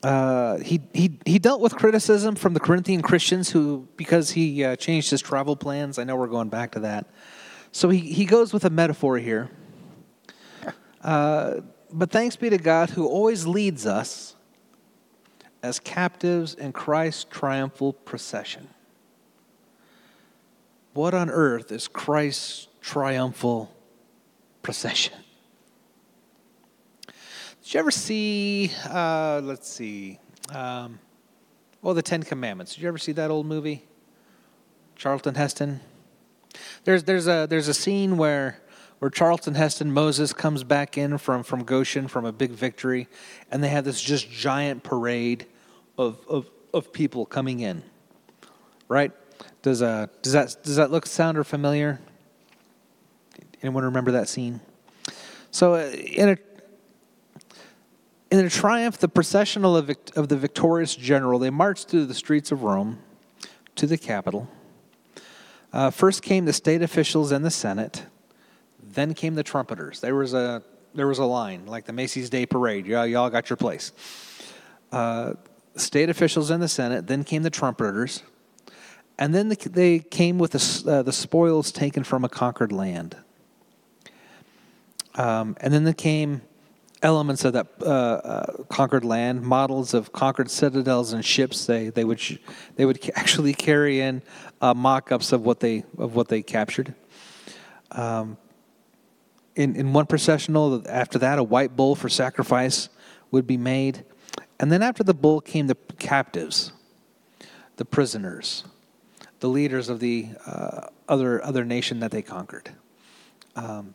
Uh, 0.02 0.58
he, 0.58 0.80
he, 0.94 1.18
he 1.26 1.38
dealt 1.38 1.60
with 1.60 1.74
criticism 1.74 2.34
from 2.34 2.54
the 2.54 2.60
Corinthian 2.60 3.02
Christians 3.02 3.50
who, 3.50 3.88
because 3.96 4.30
he 4.30 4.64
uh, 4.64 4.76
changed 4.76 5.10
his 5.10 5.20
travel 5.20 5.56
plans, 5.56 5.98
I 5.98 6.04
know 6.04 6.16
we're 6.16 6.26
going 6.26 6.48
back 6.48 6.72
to 6.72 6.80
that. 6.80 7.06
So 7.72 7.88
he, 7.88 7.98
he 8.00 8.24
goes 8.24 8.52
with 8.52 8.64
a 8.64 8.70
metaphor 8.70 9.18
here. 9.18 9.50
Uh, 11.02 11.60
but 11.92 12.10
thanks 12.10 12.36
be 12.36 12.50
to 12.50 12.58
God 12.58 12.90
who 12.90 13.06
always 13.06 13.46
leads 13.46 13.86
us 13.86 14.36
as 15.62 15.78
captives 15.78 16.54
in 16.54 16.72
Christ's 16.72 17.24
triumphal 17.24 17.92
procession. 17.92 18.68
What 21.00 21.14
on 21.14 21.30
earth 21.30 21.72
is 21.72 21.88
Christ's 21.88 22.68
triumphal 22.82 23.74
procession? 24.62 25.14
Did 27.06 27.72
you 27.72 27.80
ever 27.80 27.90
see, 27.90 28.70
uh, 28.86 29.40
let's 29.42 29.66
see, 29.66 30.18
um, 30.54 30.98
well, 31.80 31.94
the 31.94 32.02
Ten 32.02 32.22
Commandments. 32.22 32.74
Did 32.74 32.82
you 32.82 32.88
ever 32.88 32.98
see 32.98 33.12
that 33.12 33.30
old 33.30 33.46
movie? 33.46 33.82
Charlton 34.94 35.36
Heston? 35.36 35.80
There's, 36.84 37.04
there's, 37.04 37.26
a, 37.26 37.46
there's 37.48 37.68
a 37.68 37.74
scene 37.74 38.18
where 38.18 38.60
where 38.98 39.10
Charlton 39.10 39.54
Heston 39.54 39.92
Moses 39.92 40.34
comes 40.34 40.64
back 40.64 40.98
in 40.98 41.16
from, 41.16 41.44
from 41.44 41.64
Goshen 41.64 42.08
from 42.08 42.26
a 42.26 42.32
big 42.32 42.50
victory, 42.50 43.08
and 43.50 43.64
they 43.64 43.68
have 43.68 43.86
this 43.86 44.02
just 44.02 44.30
giant 44.30 44.82
parade 44.82 45.46
of, 45.96 46.20
of, 46.28 46.50
of 46.74 46.92
people 46.92 47.24
coming 47.24 47.60
in. 47.60 47.84
Right? 48.86 49.12
Does, 49.62 49.82
uh, 49.82 50.06
does, 50.22 50.32
that, 50.32 50.56
does 50.62 50.76
that 50.76 50.90
look 50.90 51.06
sound 51.06 51.36
or 51.36 51.44
familiar? 51.44 52.00
Anyone 53.62 53.84
remember 53.84 54.12
that 54.12 54.28
scene? 54.28 54.60
So, 55.50 55.74
uh, 55.74 55.90
in 55.90 56.30
a 56.30 56.36
in 58.30 58.38
a 58.38 58.48
triumph, 58.48 58.98
the 58.98 59.08
processional 59.08 59.76
of, 59.76 59.90
of 60.14 60.28
the 60.28 60.36
victorious 60.36 60.94
general, 60.94 61.40
they 61.40 61.50
marched 61.50 61.88
through 61.88 62.06
the 62.06 62.14
streets 62.14 62.52
of 62.52 62.62
Rome 62.62 63.00
to 63.74 63.88
the 63.88 63.98
Capitol. 63.98 64.48
Uh, 65.72 65.90
first 65.90 66.22
came 66.22 66.44
the 66.44 66.52
state 66.52 66.80
officials 66.80 67.32
and 67.32 67.44
the 67.44 67.50
Senate. 67.50 68.04
Then 68.80 69.14
came 69.14 69.34
the 69.34 69.42
trumpeters. 69.42 70.00
There 70.00 70.14
was 70.14 70.32
a 70.32 70.62
there 70.94 71.08
was 71.08 71.18
a 71.18 71.24
line 71.24 71.66
like 71.66 71.86
the 71.86 71.92
Macy's 71.92 72.30
Day 72.30 72.46
Parade. 72.46 72.86
Y'all, 72.86 73.06
y'all 73.06 73.30
got 73.30 73.50
your 73.50 73.56
place. 73.56 73.92
uh, 74.92 75.34
state 75.76 76.08
officials 76.08 76.50
and 76.50 76.62
the 76.62 76.68
Senate, 76.68 77.06
then 77.06 77.24
came 77.24 77.42
the 77.42 77.50
trumpeters, 77.50 78.22
and 79.20 79.34
then 79.34 79.50
the, 79.50 79.68
they 79.68 79.98
came 79.98 80.38
with 80.38 80.52
the, 80.52 80.90
uh, 80.90 81.02
the 81.02 81.12
spoils 81.12 81.70
taken 81.70 82.02
from 82.02 82.24
a 82.24 82.28
conquered 82.28 82.72
land. 82.72 83.16
Um, 85.14 85.56
and 85.60 85.74
then 85.74 85.84
there 85.84 85.92
came 85.92 86.40
elements 87.02 87.44
of 87.44 87.52
that 87.52 87.66
uh, 87.82 87.84
uh, 87.84 88.62
conquered 88.64 89.04
land, 89.04 89.42
models 89.42 89.92
of 89.92 90.12
conquered 90.12 90.50
citadels 90.50 91.12
and 91.12 91.22
ships. 91.24 91.66
They 91.66 91.90
they 91.90 92.04
would 92.04 92.18
sh- 92.18 92.38
they 92.76 92.86
would 92.86 92.98
actually 93.14 93.52
carry 93.52 94.00
in 94.00 94.22
uh, 94.60 94.72
mock-ups 94.72 95.32
of 95.32 95.44
what 95.44 95.60
they 95.60 95.84
of 95.98 96.14
what 96.14 96.28
they 96.28 96.42
captured. 96.42 96.94
Um, 97.90 98.38
in 99.54 99.76
in 99.76 99.92
one 99.92 100.06
processional, 100.06 100.82
after 100.88 101.18
that, 101.18 101.38
a 101.38 101.42
white 101.42 101.76
bull 101.76 101.94
for 101.94 102.08
sacrifice 102.08 102.88
would 103.30 103.46
be 103.46 103.56
made, 103.56 104.04
and 104.58 104.72
then 104.72 104.82
after 104.82 105.02
the 105.02 105.14
bull 105.14 105.40
came 105.40 105.66
the 105.66 105.76
captives, 105.98 106.72
the 107.76 107.84
prisoners, 107.84 108.64
the 109.40 109.48
leaders 109.48 109.88
of 109.88 110.00
the 110.00 110.28
uh, 110.46 110.86
other 111.08 111.42
other 111.44 111.64
nation 111.64 112.00
that 112.00 112.10
they 112.10 112.22
conquered. 112.22 112.70
Um, 113.56 113.94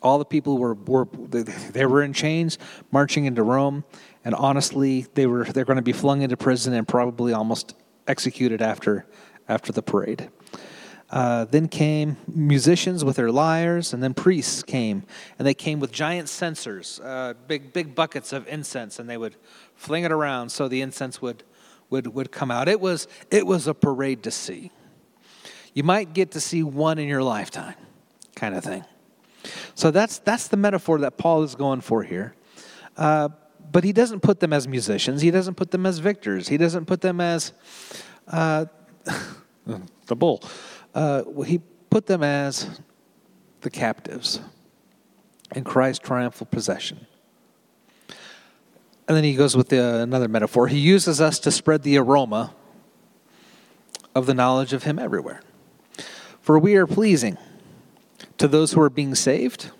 all 0.00 0.18
the 0.18 0.24
people 0.24 0.58
were, 0.58 0.74
were 0.74 1.08
they, 1.28 1.42
they 1.42 1.86
were 1.86 2.02
in 2.02 2.12
chains 2.12 2.58
marching 2.92 3.24
into 3.24 3.42
Rome, 3.42 3.84
and 4.24 4.34
honestly, 4.34 5.06
they 5.14 5.26
were 5.26 5.44
they're 5.44 5.64
going 5.64 5.76
to 5.76 5.82
be 5.82 5.92
flung 5.92 6.22
into 6.22 6.36
prison 6.36 6.72
and 6.74 6.86
probably 6.86 7.32
almost 7.32 7.74
executed 8.06 8.62
after 8.62 9.06
after 9.48 9.72
the 9.72 9.82
parade. 9.82 10.30
Uh, 11.10 11.46
then 11.46 11.68
came 11.68 12.18
musicians 12.28 13.02
with 13.02 13.16
their 13.16 13.32
lyres, 13.32 13.94
and 13.94 14.02
then 14.02 14.12
priests 14.12 14.62
came, 14.62 15.04
and 15.38 15.48
they 15.48 15.54
came 15.54 15.80
with 15.80 15.90
giant 15.90 16.28
censers, 16.28 17.00
uh, 17.00 17.32
big 17.46 17.72
big 17.72 17.94
buckets 17.94 18.32
of 18.32 18.46
incense, 18.46 18.98
and 18.98 19.08
they 19.08 19.16
would 19.16 19.34
fling 19.74 20.04
it 20.04 20.12
around 20.12 20.50
so 20.50 20.68
the 20.68 20.82
incense 20.82 21.22
would 21.22 21.42
would 21.90 22.08
would 22.08 22.32
come 22.32 22.50
out. 22.50 22.68
It 22.68 22.80
was 22.80 23.08
it 23.30 23.46
was 23.46 23.66
a 23.66 23.74
parade 23.74 24.22
to 24.24 24.30
see. 24.30 24.70
You 25.74 25.82
might 25.82 26.12
get 26.12 26.32
to 26.32 26.40
see 26.40 26.62
one 26.62 26.98
in 26.98 27.08
your 27.08 27.22
lifetime, 27.22 27.74
kind 28.34 28.54
of 28.54 28.64
thing. 28.64 28.84
So 29.74 29.90
that's 29.90 30.18
that's 30.18 30.48
the 30.48 30.56
metaphor 30.56 30.98
that 31.00 31.16
Paul 31.16 31.42
is 31.42 31.54
going 31.54 31.80
for 31.80 32.02
here. 32.02 32.34
Uh, 32.96 33.28
but 33.70 33.84
he 33.84 33.92
doesn't 33.92 34.20
put 34.20 34.40
them 34.40 34.52
as 34.52 34.66
musicians. 34.66 35.20
He 35.20 35.30
doesn't 35.30 35.54
put 35.54 35.70
them 35.70 35.86
as 35.86 35.98
victors. 35.98 36.48
He 36.48 36.56
doesn't 36.56 36.86
put 36.86 37.00
them 37.00 37.20
as 37.20 37.52
uh, 38.26 38.66
the 40.06 40.16
bull. 40.16 40.42
Uh, 40.94 41.22
he 41.42 41.60
put 41.90 42.06
them 42.06 42.22
as 42.22 42.80
the 43.60 43.70
captives 43.70 44.40
in 45.54 45.64
Christ's 45.64 46.04
triumphal 46.06 46.46
possession. 46.46 47.06
And 49.08 49.16
then 49.16 49.24
he 49.24 49.34
goes 49.34 49.56
with 49.56 49.70
the, 49.70 50.02
another 50.02 50.28
metaphor. 50.28 50.68
He 50.68 50.78
uses 50.78 51.20
us 51.20 51.38
to 51.40 51.50
spread 51.50 51.82
the 51.82 51.96
aroma 51.96 52.54
of 54.14 54.26
the 54.26 54.34
knowledge 54.34 54.74
of 54.74 54.82
him 54.82 54.98
everywhere. 54.98 55.40
For 56.42 56.58
we 56.58 56.76
are 56.76 56.86
pleasing 56.86 57.38
to 58.36 58.46
those 58.46 58.72
who 58.72 58.82
are 58.82 58.90
being 58.90 59.14
saved 59.14 59.70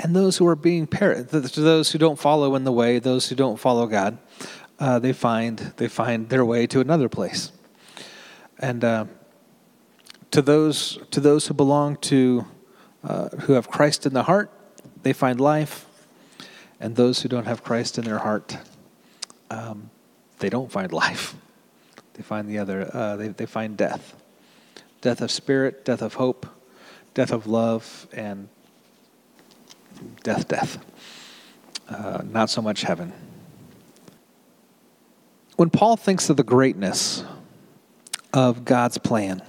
and 0.00 0.14
those 0.14 0.38
who 0.38 0.46
are 0.46 0.56
being 0.56 0.86
perished, 0.86 1.30
to 1.30 1.60
those 1.60 1.92
who 1.92 1.98
don't 1.98 2.18
follow 2.18 2.54
in 2.54 2.64
the 2.64 2.72
way, 2.72 2.98
those 2.98 3.28
who 3.28 3.34
don't 3.34 3.58
follow 3.58 3.86
God, 3.86 4.18
uh, 4.78 4.98
they 4.98 5.12
find 5.12 5.58
they 5.76 5.88
find 5.88 6.28
their 6.28 6.44
way 6.44 6.66
to 6.68 6.80
another 6.80 7.08
place. 7.08 7.50
And 8.60 8.84
uh, 8.84 9.06
to 10.30 10.42
those 10.42 10.98
to 11.10 11.20
those 11.20 11.48
who 11.48 11.54
belong 11.54 11.96
to 11.96 12.46
uh, 13.02 13.28
who 13.40 13.54
have 13.54 13.68
Christ 13.68 14.06
in 14.06 14.12
the 14.12 14.22
heart, 14.22 14.52
they 15.02 15.12
find 15.12 15.40
life. 15.40 15.87
And 16.80 16.96
those 16.96 17.22
who 17.22 17.28
don't 17.28 17.46
have 17.46 17.64
Christ 17.64 17.98
in 17.98 18.04
their 18.04 18.18
heart, 18.18 18.56
um, 19.50 19.90
they 20.38 20.48
don't 20.48 20.70
find 20.70 20.92
life. 20.92 21.34
They 22.14 22.22
find 22.22 22.48
the 22.48 22.58
other. 22.58 22.90
Uh, 22.94 23.16
they 23.16 23.28
they 23.28 23.46
find 23.46 23.76
death, 23.76 24.14
death 25.00 25.20
of 25.20 25.30
spirit, 25.30 25.84
death 25.84 26.02
of 26.02 26.14
hope 26.14 26.46
death 27.18 27.32
of 27.32 27.48
love, 27.48 28.06
and 28.12 28.48
death, 30.22 30.46
death. 30.46 30.78
Uh, 31.88 32.22
not 32.24 32.48
so 32.48 32.62
much 32.62 32.82
heaven. 32.82 33.12
When 35.56 35.68
Paul 35.68 35.96
thinks 35.96 36.30
of 36.30 36.36
the 36.36 36.44
greatness 36.44 37.24
of 38.32 38.64
God's 38.64 38.98
plan, 38.98 39.42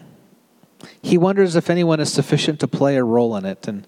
he 0.99 1.15
wonders 1.15 1.55
if 1.55 1.69
anyone 1.69 1.99
is 1.99 2.11
sufficient 2.11 2.59
to 2.61 2.67
play 2.67 2.95
a 2.95 3.03
role 3.03 3.35
in 3.35 3.45
it, 3.45 3.67
and 3.67 3.87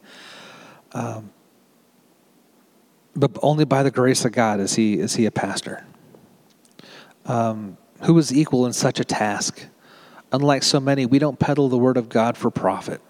um, 0.91 1.31
but 3.15 3.31
only 3.41 3.65
by 3.65 3.83
the 3.83 3.91
grace 3.91 4.25
of 4.25 4.31
God 4.31 4.59
is 4.59 4.75
he 4.75 4.99
is 4.99 5.15
he 5.15 5.25
a 5.25 5.31
pastor. 5.31 5.85
Um, 7.25 7.77
who 8.03 8.17
is 8.17 8.33
equal 8.33 8.65
in 8.65 8.73
such 8.73 8.99
a 8.99 9.03
task? 9.03 9.65
Unlike 10.31 10.63
so 10.63 10.79
many, 10.79 11.05
we 11.05 11.19
don't 11.19 11.37
peddle 11.37 11.69
the 11.69 11.77
word 11.77 11.97
of 11.97 12.09
God 12.09 12.37
for 12.37 12.49
profit. 12.49 13.01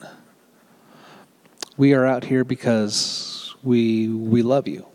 We 1.78 1.94
are 1.94 2.06
out 2.06 2.26
here 2.26 2.44
because 2.44 3.56
we 3.64 4.08
we 4.10 4.42
love 4.42 4.68
you 4.68 4.86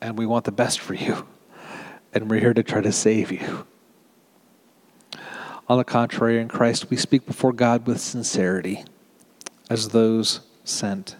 and 0.00 0.18
we 0.18 0.26
want 0.26 0.44
the 0.44 0.52
best 0.52 0.80
for 0.80 0.94
you 0.94 1.26
and 2.12 2.30
we're 2.30 2.40
here 2.40 2.54
to 2.54 2.62
try 2.62 2.80
to 2.80 2.92
save 2.92 3.32
you. 3.32 3.66
On 5.68 5.78
the 5.78 5.84
contrary, 5.84 6.40
in 6.40 6.48
Christ 6.48 6.90
we 6.90 6.96
speak 6.96 7.26
before 7.26 7.52
God 7.52 7.86
with 7.86 8.00
sincerity 8.00 8.84
as 9.70 9.90
those 9.90 10.40
sent 10.64 11.16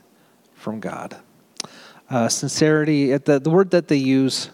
from 0.55 0.81
God. 0.81 1.16
Uh, 2.11 2.29
sincerity, 2.29 3.16
the, 3.16 3.38
the 3.38 3.51
word 3.51 3.70
that 3.70 3.87
they 3.87 3.96
use, 3.96 4.51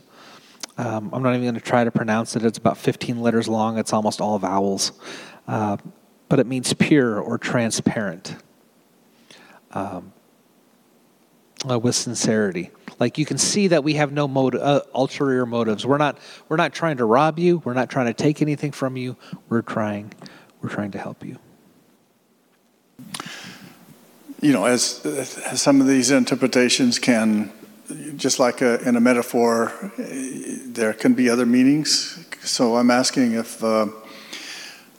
um, 0.77 1.09
I'm 1.13 1.23
not 1.23 1.31
even 1.31 1.43
going 1.43 1.55
to 1.55 1.61
try 1.61 1.85
to 1.85 1.91
pronounce 1.91 2.37
it. 2.37 2.45
It's 2.45 2.59
about 2.59 2.77
15 2.77 3.21
letters 3.21 3.49
long, 3.49 3.79
it's 3.79 3.95
almost 3.95 4.21
all 4.21 4.39
vowels. 4.39 4.93
Uh, 5.49 5.79
but 6.29 6.39
it 6.39 6.47
means 6.47 6.73
pure 6.75 7.19
or 7.19 7.39
transparent 7.39 8.37
um, 9.73 10.13
uh, 11.69 11.79
with 11.79 11.95
sincerity. 11.95 12.71
Like 12.99 13.19
you 13.19 13.25
can 13.25 13.39
see 13.39 13.69
that 13.69 13.85
we 13.85 13.95
have 13.95 14.13
no 14.13 14.27
motive, 14.27 14.61
uh, 14.61 14.83
ulterior 14.95 15.47
motives. 15.47 15.87
We're 15.87 15.99
not 15.99 16.19
we're 16.49 16.57
not 16.57 16.73
trying 16.73 16.97
to 16.97 17.05
rob 17.05 17.39
you. 17.39 17.59
We're 17.59 17.75
not 17.75 17.91
trying 17.91 18.07
to 18.07 18.15
take 18.15 18.43
anything 18.43 18.73
from 18.73 18.97
you. 18.97 19.17
We're 19.49 19.63
trying 19.63 20.13
we're 20.63 20.71
trying 20.71 20.93
to 20.93 20.99
help 20.99 21.25
you. 21.25 21.39
You 24.41 24.53
know, 24.53 24.65
as, 24.67 25.05
as 25.05 25.63
some 25.63 25.81
of 25.81 25.87
these 25.87 26.11
interpretations 26.11 26.99
can, 26.99 27.53
just 28.17 28.39
like 28.39 28.61
a, 28.61 28.87
in 28.87 28.97
a 28.97 29.01
metaphor, 29.01 29.73
there 29.99 30.93
can 30.93 31.15
be 31.15 31.31
other 31.31 31.47
meanings. 31.47 32.27
So 32.43 32.77
I'm 32.77 32.91
asking 32.91 33.33
if. 33.33 33.63
Uh, 33.63 33.89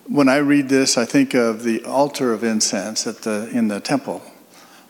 when 0.10 0.30
I 0.30 0.38
read 0.38 0.70
this, 0.70 0.98
I 0.98 1.04
think 1.04 1.34
of 1.34 1.64
the 1.64 1.84
altar 1.84 2.32
of 2.32 2.42
incense 2.42 3.06
at 3.08 3.24
the, 3.24 3.50
in 3.52 3.68
the 3.68 3.82
temple 3.82 4.22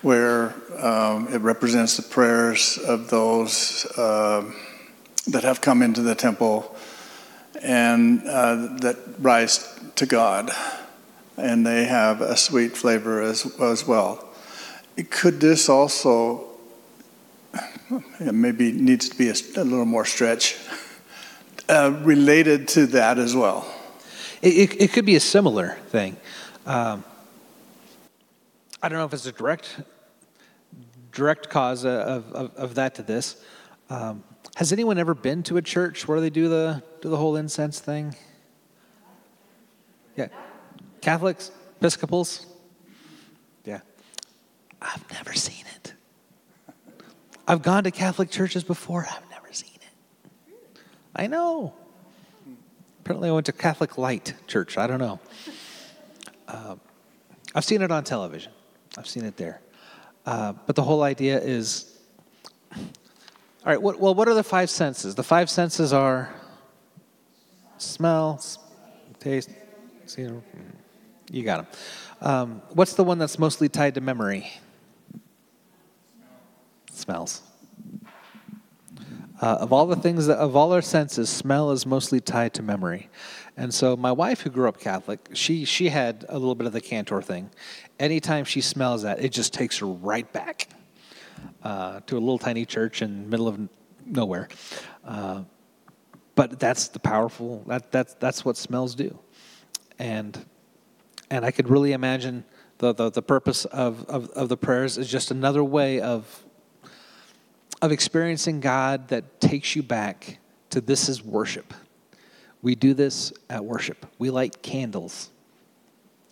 where 0.01 0.53
um, 0.79 1.27
it 1.33 1.41
represents 1.41 1.97
the 1.97 2.03
prayers 2.03 2.77
of 2.77 3.09
those 3.09 3.85
uh, 3.97 4.45
that 5.27 5.43
have 5.43 5.59
come 5.59 5.81
into 5.81 6.01
the 6.01 6.13
temple 6.13 6.75
and 7.63 8.21
uh, 8.27 8.77
that 8.77 8.95
rise 9.17 9.79
to 9.95 10.05
God, 10.05 10.51
and 11.35 11.65
they 11.65 11.85
have 11.85 12.21
a 12.21 12.37
sweet 12.37 12.77
flavor 12.77 13.21
as, 13.21 13.59
as 13.59 13.87
well. 13.87 14.26
Could 15.03 15.39
this 15.39 15.69
also, 15.69 16.45
maybe 18.19 18.71
needs 18.71 19.09
to 19.09 19.17
be 19.17 19.29
a, 19.29 19.33
a 19.55 19.63
little 19.63 19.85
more 19.85 20.05
stretch, 20.05 20.57
uh, 21.69 21.99
related 22.03 22.67
to 22.69 22.87
that 22.87 23.17
as 23.17 23.35
well? 23.35 23.71
It, 24.41 24.71
it, 24.71 24.81
it, 24.81 24.93
could 24.93 25.05
be 25.05 25.15
a 25.15 25.19
similar 25.19 25.77
thing. 25.89 26.17
Um, 26.65 27.03
I 28.81 28.89
don't 28.89 28.99
know 28.99 29.05
if 29.05 29.13
it's 29.13 29.25
a 29.25 29.31
direct 29.31 29.81
direct 31.11 31.49
cause 31.49 31.83
of, 31.83 32.31
of, 32.33 32.55
of 32.55 32.75
that 32.75 32.93
to 32.95 33.01
this. 33.01 33.43
Um, 33.89 34.23
has 34.55 34.71
anyone 34.71 34.99
ever 34.99 35.15
been 35.15 35.41
to 35.43 35.57
a 35.57 35.61
church 35.61 36.07
where 36.07 36.21
they 36.21 36.29
do 36.29 36.47
the 36.47 36.83
do 37.01 37.09
the 37.09 37.17
whole 37.17 37.35
incense 37.35 37.79
thing? 37.79 38.15
Yeah, 40.15 40.27
Catholics, 41.01 41.51
Episcopals. 41.79 42.45
I've 44.81 45.11
never 45.11 45.33
seen 45.33 45.65
it. 45.75 45.93
I've 47.47 47.61
gone 47.61 47.83
to 47.85 47.91
Catholic 47.91 48.29
churches 48.29 48.63
before. 48.63 49.07
I've 49.09 49.29
never 49.29 49.51
seen 49.51 49.75
it. 49.75 50.53
I 51.15 51.27
know. 51.27 51.73
Apparently, 53.01 53.29
I 53.29 53.31
went 53.31 53.45
to 53.45 53.53
Catholic 53.53 53.97
Light 53.97 54.33
Church. 54.47 54.77
I 54.77 54.87
don't 54.87 54.99
know. 54.99 55.19
Um, 56.47 56.79
I've 57.55 57.65
seen 57.65 57.81
it 57.81 57.91
on 57.91 58.03
television. 58.03 58.51
I've 58.97 59.07
seen 59.07 59.25
it 59.25 59.37
there. 59.37 59.61
Uh, 60.25 60.53
but 60.65 60.75
the 60.75 60.83
whole 60.83 61.03
idea 61.03 61.39
is 61.39 61.97
all 63.67 63.73
right, 63.73 63.81
what, 63.81 63.99
well, 63.99 64.15
what 64.15 64.29
are 64.29 64.33
the 64.33 64.43
five 64.43 64.69
senses? 64.69 65.15
The 65.15 65.23
five 65.23 65.49
senses 65.49 65.91
are 65.91 66.33
smell, 67.77 68.41
taste, 69.19 69.49
see, 70.05 70.27
you 71.29 71.43
got 71.43 71.57
them. 71.57 71.67
Um, 72.21 72.61
what's 72.69 72.93
the 72.93 73.03
one 73.03 73.17
that's 73.17 73.37
mostly 73.37 73.67
tied 73.67 73.95
to 73.95 74.01
memory? 74.01 74.49
Smells. 76.97 77.43
Uh, 79.39 79.45
of 79.59 79.71
all 79.71 79.85
the 79.85 79.95
things 79.95 80.25
that, 80.25 80.39
of 80.39 80.55
all 80.55 80.73
our 80.73 80.81
senses, 80.81 81.29
smell 81.29 81.69
is 81.69 81.85
mostly 81.85 82.19
tied 82.19 82.55
to 82.55 82.63
memory. 82.63 83.07
And 83.55 83.71
so, 83.71 83.95
my 83.95 84.11
wife, 84.11 84.41
who 84.41 84.49
grew 84.49 84.67
up 84.67 84.79
Catholic, 84.79 85.29
she 85.33 85.63
she 85.63 85.89
had 85.89 86.25
a 86.27 86.39
little 86.39 86.55
bit 86.55 86.65
of 86.65 86.73
the 86.73 86.81
cantor 86.81 87.21
thing. 87.21 87.51
Anytime 87.99 88.45
she 88.45 88.61
smells 88.61 89.03
that, 89.03 89.23
it 89.23 89.31
just 89.31 89.53
takes 89.53 89.77
her 89.77 89.85
right 89.85 90.31
back 90.33 90.69
uh, 91.61 91.99
to 92.07 92.17
a 92.17 92.19
little 92.19 92.39
tiny 92.39 92.65
church 92.65 93.03
in 93.03 93.25
the 93.25 93.29
middle 93.29 93.47
of 93.47 93.59
nowhere. 94.03 94.47
Uh, 95.05 95.43
but 96.33 96.59
that's 96.59 96.87
the 96.87 96.99
powerful. 96.99 97.63
That 97.67 97.91
that's 97.91 98.15
that's 98.15 98.43
what 98.43 98.57
smells 98.57 98.95
do, 98.95 99.19
and 99.99 100.43
and 101.29 101.45
I 101.45 101.51
could 101.51 101.69
really 101.69 101.93
imagine 101.93 102.43
the 102.79 102.91
the, 102.91 103.11
the 103.11 103.21
purpose 103.21 103.65
of, 103.65 104.03
of 104.05 104.31
of 104.31 104.49
the 104.49 104.57
prayers 104.57 104.97
is 104.97 105.07
just 105.07 105.29
another 105.29 105.63
way 105.63 106.01
of 106.01 106.43
of 107.81 107.91
experiencing 107.91 108.59
God 108.59 109.09
that 109.09 109.39
takes 109.39 109.75
you 109.75 109.83
back 109.83 110.39
to 110.69 110.81
this 110.81 111.09
is 111.09 111.23
worship. 111.23 111.73
We 112.61 112.75
do 112.75 112.93
this 112.93 113.31
at 113.49 113.63
worship. 113.63 114.05
We 114.17 114.29
light 114.29 114.61
candles 114.61 115.29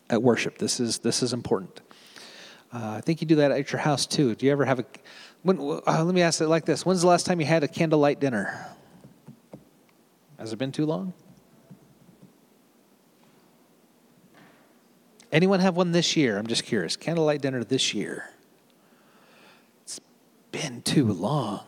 at 0.10 0.22
worship. 0.22 0.58
This 0.58 0.80
is 0.80 1.00
this 1.00 1.22
is 1.22 1.34
important. 1.34 1.82
Uh, 2.74 2.96
I 2.98 3.02
think 3.02 3.22
you 3.22 3.28
do 3.28 3.36
that 3.36 3.52
at 3.52 3.72
your 3.72 3.80
house 3.80 4.06
too. 4.06 4.36
Do 4.36 4.46
you 4.46 4.52
ever 4.52 4.66
have 4.66 4.80
a? 4.80 4.86
When, 5.44 5.60
uh, 5.60 6.04
let 6.04 6.16
me 6.16 6.22
ask 6.22 6.42
it 6.42 6.48
like 6.48 6.66
this: 6.66 6.86
When's 6.86 7.02
the 7.02 7.08
last 7.08 7.26
time 7.26 7.40
you 7.40 7.46
had 7.46 7.64
a 7.64 7.68
candlelight 7.68 8.20
dinner? 8.20 8.68
Has 10.40 10.52
it 10.52 10.58
been 10.58 10.72
too 10.72 10.86
long? 10.86 11.14
Anyone 15.32 15.60
have 15.60 15.76
one 15.76 15.92
this 15.92 16.16
year? 16.16 16.38
I'm 16.38 16.48
just 16.48 16.64
curious. 16.64 16.96
Candlelight 16.96 17.42
dinner 17.42 17.64
this 17.64 17.94
year. 17.94 18.30
Been 20.62 20.82
too 20.84 21.12
long. 21.12 21.66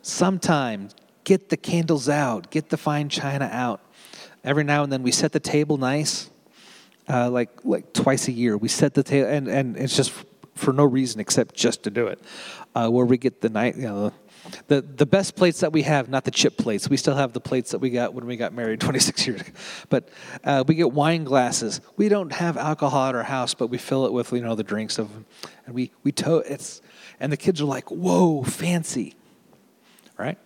Sometimes 0.00 0.94
get 1.24 1.50
the 1.50 1.58
candles 1.58 2.08
out, 2.08 2.50
get 2.50 2.70
the 2.70 2.78
fine 2.78 3.10
china 3.10 3.44
out. 3.52 3.82
Every 4.42 4.64
now 4.64 4.82
and 4.82 4.90
then 4.90 5.02
we 5.02 5.12
set 5.12 5.32
the 5.32 5.40
table 5.40 5.76
nice, 5.76 6.30
uh, 7.06 7.28
like 7.28 7.50
like 7.64 7.92
twice 7.92 8.28
a 8.28 8.32
year. 8.32 8.56
We 8.56 8.68
set 8.68 8.94
the 8.94 9.02
table, 9.02 9.28
and, 9.28 9.46
and 9.46 9.76
it's 9.76 9.94
just 9.94 10.10
for 10.54 10.72
no 10.72 10.86
reason 10.86 11.20
except 11.20 11.54
just 11.54 11.82
to 11.82 11.90
do 11.90 12.06
it. 12.06 12.18
Uh, 12.74 12.88
where 12.88 13.04
we 13.04 13.18
get 13.18 13.42
the 13.42 13.50
night, 13.50 13.76
you 13.76 13.82
know, 13.82 14.14
the 14.66 14.80
the 14.82 15.06
best 15.06 15.36
plates 15.36 15.60
that 15.60 15.72
we 15.72 15.82
have, 15.82 16.08
not 16.08 16.24
the 16.24 16.30
chip 16.30 16.56
plates. 16.56 16.88
We 16.88 16.96
still 16.96 17.14
have 17.14 17.32
the 17.32 17.40
plates 17.40 17.70
that 17.70 17.78
we 17.78 17.90
got 17.90 18.14
when 18.14 18.26
we 18.26 18.36
got 18.36 18.52
married 18.52 18.80
26 18.88 19.26
years 19.26 19.40
ago. 19.40 19.50
But 19.88 20.08
uh, 20.44 20.64
we 20.66 20.74
get 20.74 20.92
wine 20.92 21.24
glasses. 21.24 21.80
We 21.96 22.08
don't 22.08 22.32
have 22.32 22.56
alcohol 22.56 23.08
at 23.08 23.14
our 23.14 23.22
house, 23.22 23.54
but 23.54 23.68
we 23.68 23.78
fill 23.78 24.06
it 24.06 24.12
with 24.12 24.32
you 24.32 24.40
know 24.40 24.54
the 24.54 24.64
drinks 24.64 24.98
of, 24.98 25.12
them. 25.12 25.26
and 25.66 25.74
we 25.74 25.90
we 26.02 26.12
to 26.12 26.38
it's, 26.38 26.82
and 27.20 27.32
the 27.32 27.36
kids 27.36 27.60
are 27.60 27.66
like, 27.66 27.90
whoa, 27.90 28.42
fancy, 28.42 29.14
right? 30.18 30.38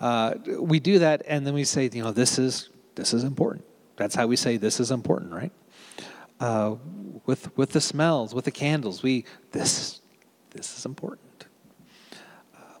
Uh, 0.00 0.34
we 0.60 0.78
do 0.78 1.00
that, 1.00 1.22
and 1.26 1.46
then 1.46 1.54
we 1.54 1.64
say, 1.64 1.90
you 1.92 2.02
know, 2.02 2.12
this 2.12 2.38
is 2.38 2.70
this 2.94 3.12
is 3.12 3.24
important. 3.24 3.64
That's 3.96 4.14
how 4.14 4.26
we 4.26 4.36
say 4.36 4.56
this 4.56 4.78
is 4.80 4.90
important, 4.90 5.32
right? 5.32 5.52
Uh, 6.40 6.76
with 7.26 7.56
with 7.56 7.70
the 7.72 7.80
smells, 7.80 8.34
with 8.34 8.44
the 8.44 8.50
candles, 8.50 9.02
we 9.02 9.24
this 9.50 10.00
this 10.50 10.78
is 10.78 10.86
important. 10.86 11.46
Uh, 12.56 12.78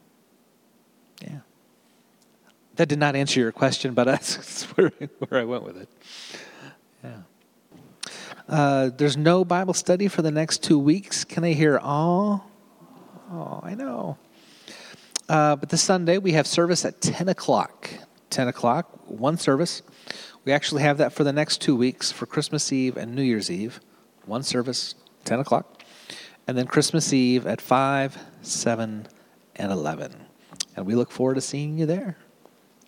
yeah. 1.22 1.40
That 2.78 2.88
did 2.88 3.00
not 3.00 3.16
answer 3.16 3.40
your 3.40 3.50
question, 3.50 3.92
but 3.92 4.04
that's 4.06 4.62
where, 4.76 4.92
where 5.26 5.40
I 5.40 5.44
went 5.44 5.64
with 5.64 5.78
it. 5.78 5.88
Yeah. 7.02 7.22
Uh, 8.48 8.90
there's 8.96 9.16
no 9.16 9.44
Bible 9.44 9.74
study 9.74 10.06
for 10.06 10.22
the 10.22 10.30
next 10.30 10.62
two 10.62 10.78
weeks. 10.78 11.24
Can 11.24 11.42
I 11.42 11.54
hear 11.54 11.78
all? 11.78 12.48
Oh, 13.32 13.58
I 13.64 13.74
know. 13.74 14.16
Uh, 15.28 15.56
but 15.56 15.70
this 15.70 15.82
Sunday, 15.82 16.18
we 16.18 16.32
have 16.32 16.46
service 16.46 16.84
at 16.84 17.00
10 17.00 17.28
o'clock. 17.28 17.90
10 18.30 18.46
o'clock, 18.46 18.88
one 19.06 19.36
service. 19.36 19.82
We 20.44 20.52
actually 20.52 20.82
have 20.82 20.98
that 20.98 21.12
for 21.12 21.24
the 21.24 21.32
next 21.32 21.60
two 21.60 21.74
weeks 21.74 22.12
for 22.12 22.26
Christmas 22.26 22.72
Eve 22.72 22.96
and 22.96 23.12
New 23.12 23.22
Year's 23.22 23.50
Eve. 23.50 23.80
One 24.24 24.44
service, 24.44 24.94
10 25.24 25.40
o'clock. 25.40 25.82
And 26.46 26.56
then 26.56 26.68
Christmas 26.68 27.12
Eve 27.12 27.44
at 27.44 27.60
5, 27.60 28.16
7, 28.42 29.08
and 29.56 29.72
11. 29.72 30.14
And 30.76 30.86
we 30.86 30.94
look 30.94 31.10
forward 31.10 31.34
to 31.34 31.40
seeing 31.40 31.76
you 31.76 31.84
there. 31.84 32.16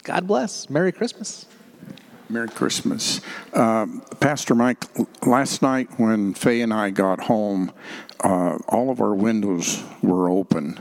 God 0.03 0.27
bless. 0.27 0.71
Merry 0.71 0.93
Christmas. 0.93 1.47
Merry 2.29 2.49
Christmas. 2.49 3.21
Um, 3.53 4.03
Pastor 4.21 4.55
Mike, 4.55 4.85
last 5.27 5.63
night 5.63 5.89
when 5.99 6.35
Faye 6.35 6.61
and 6.61 6.73
I 6.73 6.91
got 6.91 7.21
home, 7.21 7.73
uh, 8.21 8.59
all 8.69 8.91
of 8.91 9.01
our 9.01 9.15
windows 9.15 9.83
were 10.03 10.31
open. 10.31 10.81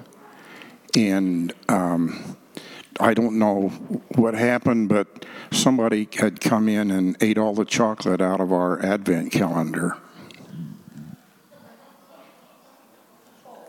And 0.95 1.53
um, 1.67 2.37
I 2.99 3.13
don't 3.13 3.39
know 3.39 3.69
what 4.15 4.35
happened, 4.35 4.89
but 4.89 5.25
somebody 5.51 6.07
had 6.17 6.39
come 6.39 6.69
in 6.69 6.91
and 6.91 7.17
ate 7.21 7.37
all 7.37 7.53
the 7.53 7.65
chocolate 7.65 8.21
out 8.21 8.39
of 8.39 8.53
our 8.53 8.83
advent 8.85 9.31
calendar. 9.31 9.97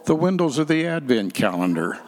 The 0.04 0.16
windows 0.16 0.58
of 0.58 0.68
the 0.68 0.86
advent 0.86 1.34
calendar. 1.34 1.98